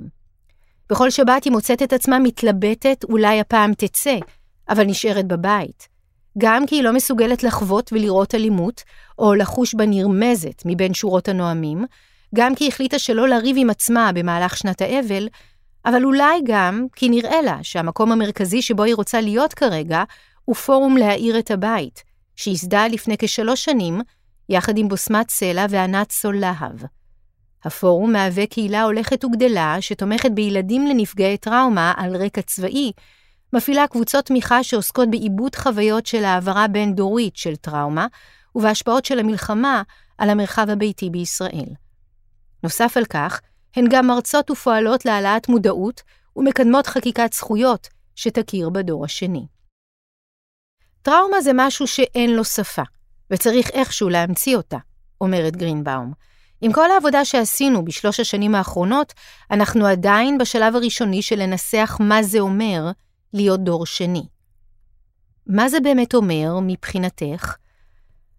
בכל 0.89 1.09
שבת 1.09 1.43
היא 1.43 1.51
מוצאת 1.51 1.81
את 1.81 1.93
עצמה 1.93 2.19
מתלבטת, 2.19 3.03
אולי 3.03 3.39
הפעם 3.39 3.73
תצא, 3.73 4.17
אבל 4.69 4.83
נשארת 4.83 5.27
בבית. 5.27 5.87
גם 6.37 6.65
כי 6.65 6.75
היא 6.75 6.83
לא 6.83 6.93
מסוגלת 6.93 7.43
לחוות 7.43 7.93
ולראות 7.93 8.35
אלימות, 8.35 8.83
או 9.19 9.33
לחוש 9.33 9.75
בה 9.75 9.85
נרמזת 9.85 10.63
מבין 10.65 10.93
שורות 10.93 11.27
הנואמים, 11.27 11.85
גם 12.35 12.55
כי 12.55 12.67
החליטה 12.67 12.99
שלא 12.99 13.27
לריב 13.27 13.55
עם 13.59 13.69
עצמה 13.69 14.11
במהלך 14.13 14.57
שנת 14.57 14.81
האבל, 14.81 15.27
אבל 15.85 16.03
אולי 16.03 16.41
גם 16.45 16.85
כי 16.95 17.09
נראה 17.09 17.41
לה 17.41 17.57
שהמקום 17.61 18.11
המרכזי 18.11 18.61
שבו 18.61 18.83
היא 18.83 18.95
רוצה 18.95 19.21
להיות 19.21 19.53
כרגע, 19.53 20.03
הוא 20.45 20.55
פורום 20.55 20.97
להאיר 20.97 21.39
את 21.39 21.51
הבית, 21.51 22.03
שייסדה 22.35 22.87
לפני 22.87 23.15
כשלוש 23.19 23.63
שנים, 23.63 24.01
יחד 24.49 24.77
עם 24.77 24.87
בוסמת 24.87 25.29
סלע 25.29 25.65
וענת 25.69 26.11
סול 26.11 26.39
להב. 26.39 26.83
הפורום 27.63 28.13
מהווה 28.13 28.45
קהילה 28.45 28.83
הולכת 28.83 29.25
וגדלה 29.25 29.77
שתומכת 29.81 30.31
בילדים 30.31 30.87
לנפגעי 30.87 31.37
טראומה 31.37 31.93
על 31.97 32.15
רקע 32.15 32.41
צבאי, 32.41 32.91
מפעילה 33.53 33.87
קבוצות 33.87 34.25
תמיכה 34.25 34.63
שעוסקות 34.63 35.11
בעיבוד 35.11 35.55
חוויות 35.55 36.05
של 36.05 36.23
העברה 36.23 36.67
בין-דורית 36.67 37.35
של 37.35 37.55
טראומה, 37.55 38.07
ובהשפעות 38.55 39.05
של 39.05 39.19
המלחמה 39.19 39.81
על 40.17 40.29
המרחב 40.29 40.69
הביתי 40.69 41.09
בישראל. 41.09 41.69
נוסף 42.63 42.97
על 42.97 43.05
כך, 43.05 43.41
הן 43.75 43.85
גם 43.89 44.07
מרצות 44.07 44.51
ופועלות 44.51 45.05
להעלאת 45.05 45.49
מודעות 45.49 46.01
ומקדמות 46.35 46.87
חקיקת 46.87 47.33
זכויות 47.33 47.87
שתכיר 48.15 48.69
בדור 48.69 49.05
השני. 49.05 49.45
טראומה 51.03 51.41
זה 51.41 51.51
משהו 51.53 51.87
שאין 51.87 52.35
לו 52.35 52.43
שפה, 52.43 52.81
וצריך 53.31 53.69
איכשהו 53.69 54.09
להמציא 54.09 54.55
אותה, 54.55 54.77
אומרת 55.21 55.55
גרינבאום. 55.55 56.13
עם 56.61 56.73
כל 56.73 56.91
העבודה 56.91 57.25
שעשינו 57.25 57.85
בשלוש 57.85 58.19
השנים 58.19 58.55
האחרונות, 58.55 59.13
אנחנו 59.51 59.85
עדיין 59.85 60.37
בשלב 60.37 60.75
הראשוני 60.75 61.21
של 61.21 61.35
לנסח 61.35 61.97
מה 61.99 62.23
זה 62.23 62.39
אומר 62.39 62.91
להיות 63.33 63.63
דור 63.63 63.85
שני. 63.85 64.23
מה 65.47 65.69
זה 65.69 65.79
באמת 65.79 66.15
אומר, 66.15 66.59
מבחינתך? 66.61 67.55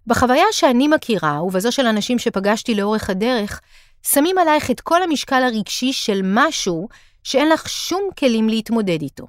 בחוויה 0.07 0.45
שאני 0.53 0.89
מכירה, 0.89 1.43
ובזו 1.43 1.73
של 1.73 1.87
אנשים 1.87 2.19
שפגשתי 2.19 2.75
לאורך 2.75 3.11
הדרך, 3.11 3.61
שמים 4.03 4.39
עלייך 4.39 4.71
את 4.71 4.81
כל 4.81 5.03
המשקל 5.03 5.43
הרגשי 5.43 5.93
של 5.93 6.21
משהו 6.25 6.89
שאין 7.23 7.49
לך 7.49 7.69
שום 7.69 8.03
כלים 8.19 8.49
להתמודד 8.49 9.03
איתו. 9.03 9.27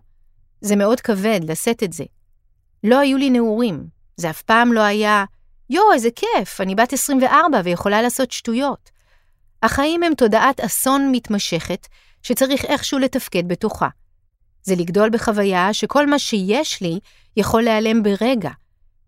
זה 0.61 0.75
מאוד 0.75 1.01
כבד 1.01 1.39
לשאת 1.43 1.83
את 1.83 1.93
זה. 1.93 2.03
לא 2.85 2.99
היו 2.99 3.17
לי 3.17 3.29
נעורים, 3.29 3.87
זה 4.17 4.29
אף 4.29 4.41
פעם 4.41 4.73
לא 4.73 4.81
היה, 4.81 5.25
יואו, 5.69 5.93
איזה 5.93 6.09
כיף, 6.15 6.61
אני 6.61 6.75
בת 6.75 6.93
24 6.93 7.61
ויכולה 7.63 8.01
לעשות 8.01 8.31
שטויות. 8.31 8.89
החיים 9.63 10.03
הם 10.03 10.13
תודעת 10.13 10.59
אסון 10.59 11.09
מתמשכת, 11.11 11.87
שצריך 12.23 12.65
איכשהו 12.65 12.99
לתפקד 12.99 13.47
בתוכה. 13.47 13.87
זה 14.63 14.75
לגדול 14.75 15.09
בחוויה 15.09 15.73
שכל 15.73 16.07
מה 16.07 16.19
שיש 16.19 16.81
לי 16.81 16.99
יכול 17.37 17.61
להיעלם 17.61 18.03
ברגע, 18.03 18.49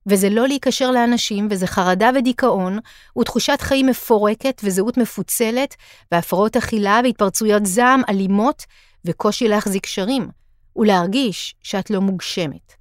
וזה 0.05 0.29
לא 0.29 0.47
להיקשר 0.47 0.91
לאנשים, 0.91 1.47
וזה 1.51 1.67
חרדה 1.67 2.09
ודיכאון, 2.15 2.79
ותחושת 3.19 3.61
חיים 3.61 3.85
מפורקת 3.85 4.61
וזהות 4.63 4.97
מפוצלת, 4.97 5.75
והפרעות 6.11 6.57
אכילה 6.57 6.99
והתפרצויות 7.03 7.65
זעם 7.65 8.01
אלימות, 8.09 8.63
וקושי 9.05 9.47
להחזיק 9.47 9.83
קשרים, 9.83 10.27
ולהרגיש 10.75 11.55
שאת 11.63 11.89
לא 11.89 12.01
מוגשמת. 12.01 12.76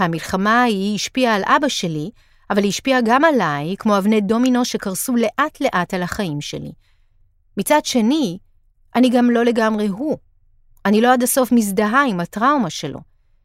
המלחמה 0.00 0.62
ההיא 0.62 0.94
השפיעה 0.94 1.34
על 1.34 1.42
אבא 1.44 1.68
שלי, 1.68 2.10
אבל 2.50 2.62
היא 2.62 2.68
השפיעה 2.68 3.00
גם 3.04 3.24
עליי, 3.24 3.76
כמו 3.78 3.98
אבני 3.98 4.20
דומינו 4.20 4.64
שקרסו 4.64 5.16
לאט-לאט 5.16 5.94
על 5.94 6.02
החיים 6.02 6.40
שלי. 6.40 6.72
מצד 7.56 7.80
שני, 7.84 8.38
אני 8.94 9.10
גם 9.10 9.30
לא 9.30 9.44
לגמרי 9.44 9.86
הוא. 9.86 10.16
אני 10.86 11.00
לא 11.00 11.12
עד 11.12 11.22
הסוף 11.22 11.52
מזדהה 11.52 12.06
עם 12.06 12.20
הטראומה 12.20 12.70
שלו. 12.70 13.00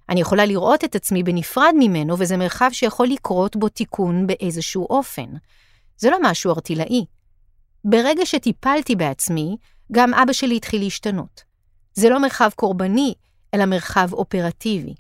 אני 0.10 0.22
יכולה 0.22 0.46
לראות 0.46 0.84
את 0.84 0.96
עצמי 0.96 1.24
בנפרד 1.24 1.74
ממנו, 1.80 2.16
וזה 2.20 2.38
מרחב 2.38 2.70
שיכול 2.72 3.08
לקרות 3.08 3.56
בו 3.56 3.70
תיקון 3.70 4.28
באיזשהו 4.28 4.88
אופן. 4.90 5.28
זה 5.98 6.10
לא 6.10 6.18
משהו 6.24 6.52
ארטילאי. 6.52 7.06
ברגע 7.86 8.26
שטיפלתי 8.26 8.96
בעצמי, 8.96 9.58
גם 9.92 10.14
אבא 10.14 10.34
שלי 10.34 10.56
התחיל 10.56 10.82
להשתנות. 10.82 11.44
זה 11.94 12.10
לא 12.10 12.22
מרחב 12.22 12.50
קורבני, 12.56 13.14
אלא 13.54 13.66
מרחב 13.66 14.14
אופרטיבי. 14.14 14.94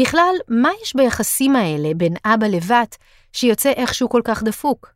בכלל, 0.00 0.34
מה 0.48 0.70
יש 0.82 0.96
ביחסים 0.96 1.56
האלה 1.56 1.94
בין 1.96 2.14
אבא 2.24 2.46
לבת 2.46 2.96
שיוצא 3.32 3.70
איכשהו 3.70 4.08
כל 4.08 4.20
כך 4.24 4.42
דפוק? 4.42 4.92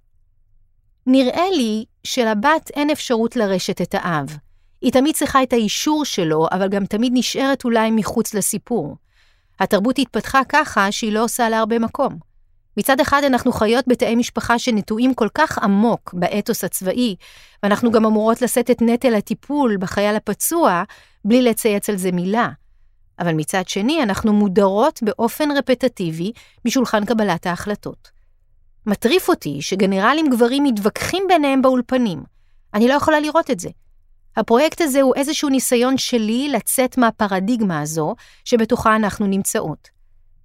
נראה 1.06 1.50
לי 1.56 1.84
שלבת 2.04 2.70
אין 2.74 2.90
אפשרות 2.90 3.36
לרשת 3.36 3.80
את 3.82 3.94
האב. 3.98 4.36
היא 4.80 4.92
תמיד 4.92 5.14
צריכה 5.14 5.42
את 5.42 5.52
האישור 5.52 6.04
שלו, 6.04 6.46
אבל 6.52 6.68
גם 6.68 6.86
תמיד 6.86 7.12
נשארת 7.14 7.64
אולי 7.64 7.90
מחוץ 7.90 8.34
לסיפור. 8.34 8.96
התרבות 9.60 9.98
התפתחה 9.98 10.40
ככה 10.48 10.92
שהיא 10.92 11.12
לא 11.12 11.24
עושה 11.24 11.48
לה 11.48 11.58
הרבה 11.58 11.78
מקום. 11.78 12.18
מצד 12.76 13.00
אחד 13.00 13.24
אנחנו 13.24 13.52
חיות 13.52 13.88
בתאי 13.88 14.16
משפחה 14.16 14.58
שנטועים 14.58 15.14
כל 15.14 15.28
כך 15.34 15.58
עמוק 15.58 16.14
באתוס 16.14 16.64
הצבאי, 16.64 17.16
ואנחנו 17.62 17.90
גם 17.90 18.06
אמורות 18.06 18.42
לשאת 18.42 18.70
את 18.70 18.82
נטל 18.82 19.14
הטיפול 19.14 19.76
בחייל 19.76 20.16
הפצוע 20.16 20.82
בלי 21.24 21.42
לצייץ 21.42 21.90
על 21.90 21.96
זה 21.96 22.12
מילה. 22.12 22.48
אבל 23.18 23.35
מצד 23.35 23.68
שני, 23.68 24.03
אנחנו 24.03 24.33
מודרות 24.33 25.00
באופן 25.03 25.50
רפטטיבי 25.50 26.33
משולחן 26.64 27.05
קבלת 27.05 27.46
ההחלטות. 27.46 28.11
מטריף 28.87 29.29
אותי 29.29 29.62
שגנרלים 29.62 30.31
גברים 30.31 30.64
מתווכחים 30.64 31.24
ביניהם 31.29 31.62
באולפנים. 31.62 32.22
אני 32.74 32.88
לא 32.88 32.94
יכולה 32.94 33.20
לראות 33.20 33.50
את 33.50 33.61
זה. 33.61 33.68
הפרויקט 34.37 34.81
הזה 34.81 35.03
הוא 35.03 35.14
איזשהו 35.16 35.48
ניסיון 35.48 35.98
שלי 35.98 36.48
לצאת 36.48 36.98
מהפרדיגמה 36.98 37.81
הזו 37.81 38.14
שבתוכה 38.44 38.96
אנחנו 38.96 39.27
נמצאות. 39.27 39.88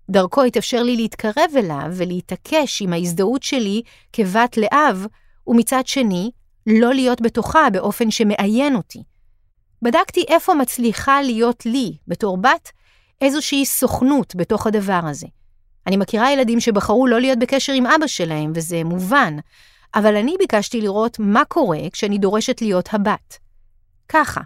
דרכו 0.09 0.43
התאפשר 0.43 0.83
לי 0.83 0.95
להתקרב 0.95 1.51
אליו 1.57 1.85
ולהתעקש 1.91 2.81
עם 2.81 2.93
ההזדהות 2.93 3.43
שלי 3.43 3.81
כבת 4.13 4.57
לאב, 4.57 5.05
ומצד 5.47 5.87
שני, 5.87 6.31
לא 6.67 6.93
להיות 6.93 7.21
בתוכה 7.21 7.69
באופן 7.73 8.11
שמעיין 8.11 8.75
אותי. 8.75 9.03
בדקתי 9.81 10.25
איפה 10.27 10.53
מצליחה 10.53 11.21
להיות 11.21 11.65
לי, 11.65 11.97
בתור 12.07 12.37
בת, 12.37 12.71
איזושהי 13.21 13.65
סוכנות 13.65 14.35
בתוך 14.35 14.67
הדבר 14.67 15.01
הזה. 15.03 15.27
אני 15.87 15.97
מכירה 15.97 16.31
ילדים 16.31 16.59
שבחרו 16.59 17.07
לא 17.07 17.19
להיות 17.19 17.39
בקשר 17.39 17.73
עם 17.73 17.85
אבא 17.85 18.07
שלהם, 18.07 18.51
וזה 18.55 18.83
מובן, 18.83 19.37
אבל 19.95 20.15
אני 20.15 20.35
ביקשתי 20.39 20.81
לראות 20.81 21.19
מה 21.19 21.45
קורה 21.45 21.79
כשאני 21.93 22.17
דורשת 22.17 22.61
להיות 22.61 22.93
הבת. 22.93 23.37
ככה, 24.09 24.41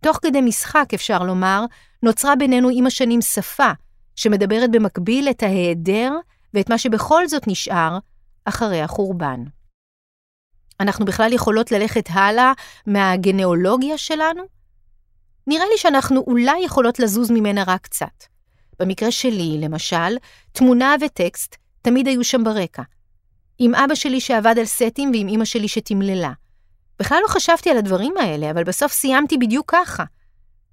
תוך 0.00 0.18
כדי 0.22 0.40
משחק, 0.40 0.88
אפשר 0.94 1.18
לומר, 1.22 1.64
נוצרה 2.02 2.36
בינינו 2.36 2.68
עם 2.72 2.86
השנים 2.86 3.22
שפה, 3.22 3.70
שמדברת 4.16 4.70
במקביל 4.70 5.30
את 5.30 5.42
ההיעדר 5.42 6.12
ואת 6.54 6.70
מה 6.70 6.78
שבכל 6.78 7.28
זאת 7.28 7.48
נשאר 7.48 7.98
אחרי 8.44 8.82
החורבן. 8.82 9.40
אנחנו 10.80 11.04
בכלל 11.04 11.32
יכולות 11.32 11.72
ללכת 11.72 12.04
הלאה 12.10 12.52
מהגנאולוגיה 12.86 13.98
שלנו? 13.98 14.53
נראה 15.46 15.64
לי 15.72 15.78
שאנחנו 15.78 16.24
אולי 16.26 16.58
יכולות 16.64 17.00
לזוז 17.00 17.30
ממנה 17.30 17.64
רק 17.66 17.80
קצת. 17.80 18.24
במקרה 18.80 19.10
שלי, 19.10 19.58
למשל, 19.60 20.16
תמונה 20.52 20.94
וטקסט 21.00 21.56
תמיד 21.82 22.06
היו 22.06 22.24
שם 22.24 22.44
ברקע. 22.44 22.82
עם 23.58 23.74
אבא 23.74 23.94
שלי 23.94 24.20
שעבד 24.20 24.54
על 24.58 24.64
סטים 24.64 25.10
ועם 25.14 25.28
אמא 25.28 25.44
שלי 25.44 25.68
שתמללה. 25.68 26.32
בכלל 26.98 27.18
לא 27.22 27.28
חשבתי 27.28 27.70
על 27.70 27.76
הדברים 27.76 28.14
האלה, 28.20 28.50
אבל 28.50 28.64
בסוף 28.64 28.92
סיימתי 28.92 29.38
בדיוק 29.38 29.70
ככה. 29.72 30.04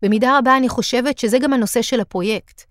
במידה 0.01 0.37
רבה 0.37 0.57
אני 0.57 0.69
חושבת 0.69 1.17
שזה 1.17 1.39
גם 1.39 1.53
הנושא 1.53 1.81
של 1.81 1.99
הפרויקט. 1.99 2.63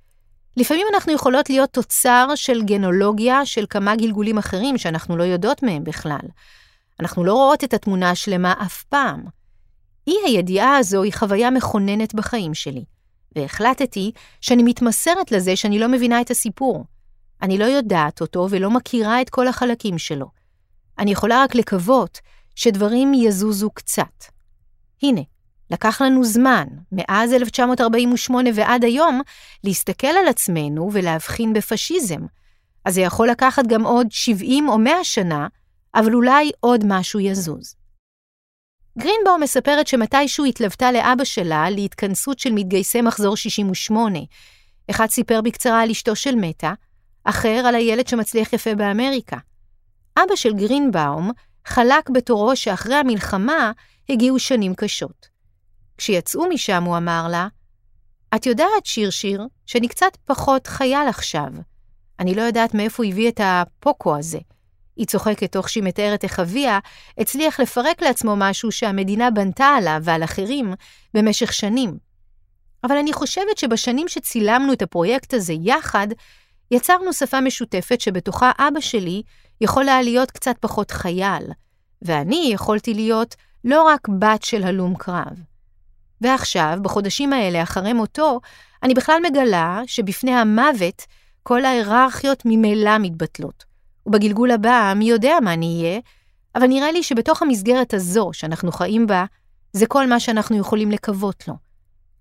לפעמים 0.56 0.86
אנחנו 0.94 1.12
יכולות 1.12 1.50
להיות 1.50 1.70
תוצר 1.70 2.26
של 2.34 2.62
גנולוגיה 2.62 3.46
של 3.46 3.64
כמה 3.70 3.96
גלגולים 3.96 4.38
אחרים 4.38 4.78
שאנחנו 4.78 5.16
לא 5.16 5.24
יודעות 5.24 5.62
מהם 5.62 5.84
בכלל. 5.84 6.28
אנחנו 7.00 7.24
לא 7.24 7.34
רואות 7.34 7.64
את 7.64 7.74
התמונה 7.74 8.10
השלמה 8.10 8.54
אף 8.62 8.82
פעם. 8.82 9.24
אי 10.06 10.14
הידיעה 10.24 10.76
הזו 10.76 11.02
היא 11.02 11.12
חוויה 11.12 11.50
מכוננת 11.50 12.14
בחיים 12.14 12.54
שלי, 12.54 12.84
והחלטתי 13.36 14.12
שאני 14.40 14.62
מתמסרת 14.62 15.32
לזה 15.32 15.56
שאני 15.56 15.78
לא 15.78 15.88
מבינה 15.88 16.20
את 16.20 16.30
הסיפור. 16.30 16.84
אני 17.42 17.58
לא 17.58 17.64
יודעת 17.64 18.20
אותו 18.20 18.46
ולא 18.50 18.70
מכירה 18.70 19.20
את 19.20 19.30
כל 19.30 19.48
החלקים 19.48 19.98
שלו. 19.98 20.26
אני 20.98 21.10
יכולה 21.10 21.42
רק 21.42 21.54
לקוות 21.54 22.18
שדברים 22.54 23.14
יזוזו 23.14 23.70
קצת. 23.70 24.24
הנה, 25.02 25.20
לקח 25.70 26.02
לנו 26.02 26.24
זמן, 26.24 26.66
מאז 26.92 27.32
1948 27.32 28.50
ועד 28.54 28.84
היום, 28.84 29.20
להסתכל 29.64 30.06
על 30.06 30.28
עצמנו 30.28 30.90
ולהבחין 30.92 31.52
בפשיזם. 31.52 32.20
אז 32.84 32.94
זה 32.94 33.00
יכול 33.00 33.30
לקחת 33.30 33.66
גם 33.66 33.86
עוד 33.86 34.06
70 34.10 34.68
או 34.68 34.78
100 34.78 34.92
שנה, 35.02 35.46
אבל 35.94 36.14
אולי 36.14 36.50
עוד 36.60 36.84
משהו 36.86 37.20
יזוז. 37.20 37.79
גרינבאום 38.98 39.40
מספרת 39.42 39.86
שמתישהו 39.86 40.44
התלוותה 40.44 40.92
לאבא 40.92 41.24
שלה 41.24 41.70
להתכנסות 41.70 42.38
של 42.38 42.52
מתגייסי 42.52 43.02
מחזור 43.02 43.36
68. 43.36 44.18
אחד 44.90 45.06
סיפר 45.06 45.40
בקצרה 45.40 45.82
על 45.82 45.90
אשתו 45.90 46.16
של 46.16 46.34
מתה, 46.34 46.72
אחר 47.24 47.62
על 47.66 47.74
הילד 47.74 48.08
שמצליח 48.08 48.52
יפה 48.52 48.74
באמריקה. 48.74 49.36
אבא 50.16 50.36
של 50.36 50.52
גרינבאום 50.52 51.30
חלק 51.64 52.10
בתורו 52.10 52.56
שאחרי 52.56 52.94
המלחמה 52.94 53.72
הגיעו 54.08 54.38
שנים 54.38 54.74
קשות. 54.74 55.28
כשיצאו 55.98 56.48
משם 56.48 56.84
הוא 56.84 56.96
אמר 56.96 57.28
לה, 57.30 57.48
את 58.34 58.46
יודעת, 58.46 58.86
שיר 58.86 59.10
שיר, 59.10 59.46
שאני 59.66 59.88
קצת 59.88 60.16
פחות 60.24 60.66
חייל 60.66 61.08
עכשיו. 61.08 61.48
אני 62.18 62.34
לא 62.34 62.42
יודעת 62.42 62.74
מאיפה 62.74 63.02
הוא 63.02 63.12
הביא 63.12 63.28
את 63.28 63.40
הפוקו 63.44 64.16
הזה. 64.16 64.38
היא 65.00 65.06
צוחקת 65.06 65.52
תוך 65.52 65.68
שהיא 65.68 65.84
מתארת 65.84 66.24
איך 66.24 66.40
אביה 66.40 66.78
הצליח 67.18 67.60
לפרק 67.60 68.02
לעצמו 68.02 68.34
משהו 68.36 68.72
שהמדינה 68.72 69.30
בנתה 69.30 69.66
עליו 69.66 70.00
ועל 70.02 70.24
אחרים 70.24 70.74
במשך 71.14 71.52
שנים. 71.52 71.98
אבל 72.84 72.96
אני 72.96 73.12
חושבת 73.12 73.58
שבשנים 73.58 74.08
שצילמנו 74.08 74.72
את 74.72 74.82
הפרויקט 74.82 75.34
הזה 75.34 75.52
יחד, 75.60 76.08
יצרנו 76.70 77.12
שפה 77.12 77.40
משותפת 77.40 78.00
שבתוכה 78.00 78.50
אבא 78.58 78.80
שלי 78.80 79.22
יכול 79.60 79.88
היה 79.88 80.02
להיות 80.02 80.30
קצת 80.30 80.56
פחות 80.60 80.90
חייל, 80.90 81.44
ואני 82.02 82.50
יכולתי 82.52 82.94
להיות 82.94 83.36
לא 83.64 83.82
רק 83.82 84.08
בת 84.08 84.42
של 84.42 84.62
הלום 84.62 84.94
קרב. 84.96 85.42
ועכשיו, 86.20 86.78
בחודשים 86.82 87.32
האלה 87.32 87.62
אחרי 87.62 87.92
מותו, 87.92 88.40
אני 88.82 88.94
בכלל 88.94 89.18
מגלה 89.30 89.80
שבפני 89.86 90.34
המוות 90.34 91.06
כל 91.42 91.64
ההיררכיות 91.64 92.42
ממילא 92.44 92.98
מתבטלות. 92.98 93.69
ובגלגול 94.06 94.50
הבא, 94.50 94.92
מי 94.96 95.04
יודע 95.04 95.34
מה 95.42 95.52
אני 95.52 95.80
אהיה, 95.80 96.00
אבל 96.54 96.66
נראה 96.66 96.92
לי 96.92 97.02
שבתוך 97.02 97.42
המסגרת 97.42 97.94
הזו 97.94 98.30
שאנחנו 98.32 98.72
חיים 98.72 99.06
בה, 99.06 99.24
זה 99.72 99.86
כל 99.86 100.06
מה 100.06 100.20
שאנחנו 100.20 100.56
יכולים 100.56 100.90
לקוות 100.90 101.48
לו. 101.48 101.54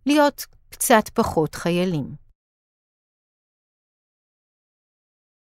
להיות 0.06 0.46
קצת 0.70 1.10
פחות 1.14 1.56
חיילים. 1.56 2.29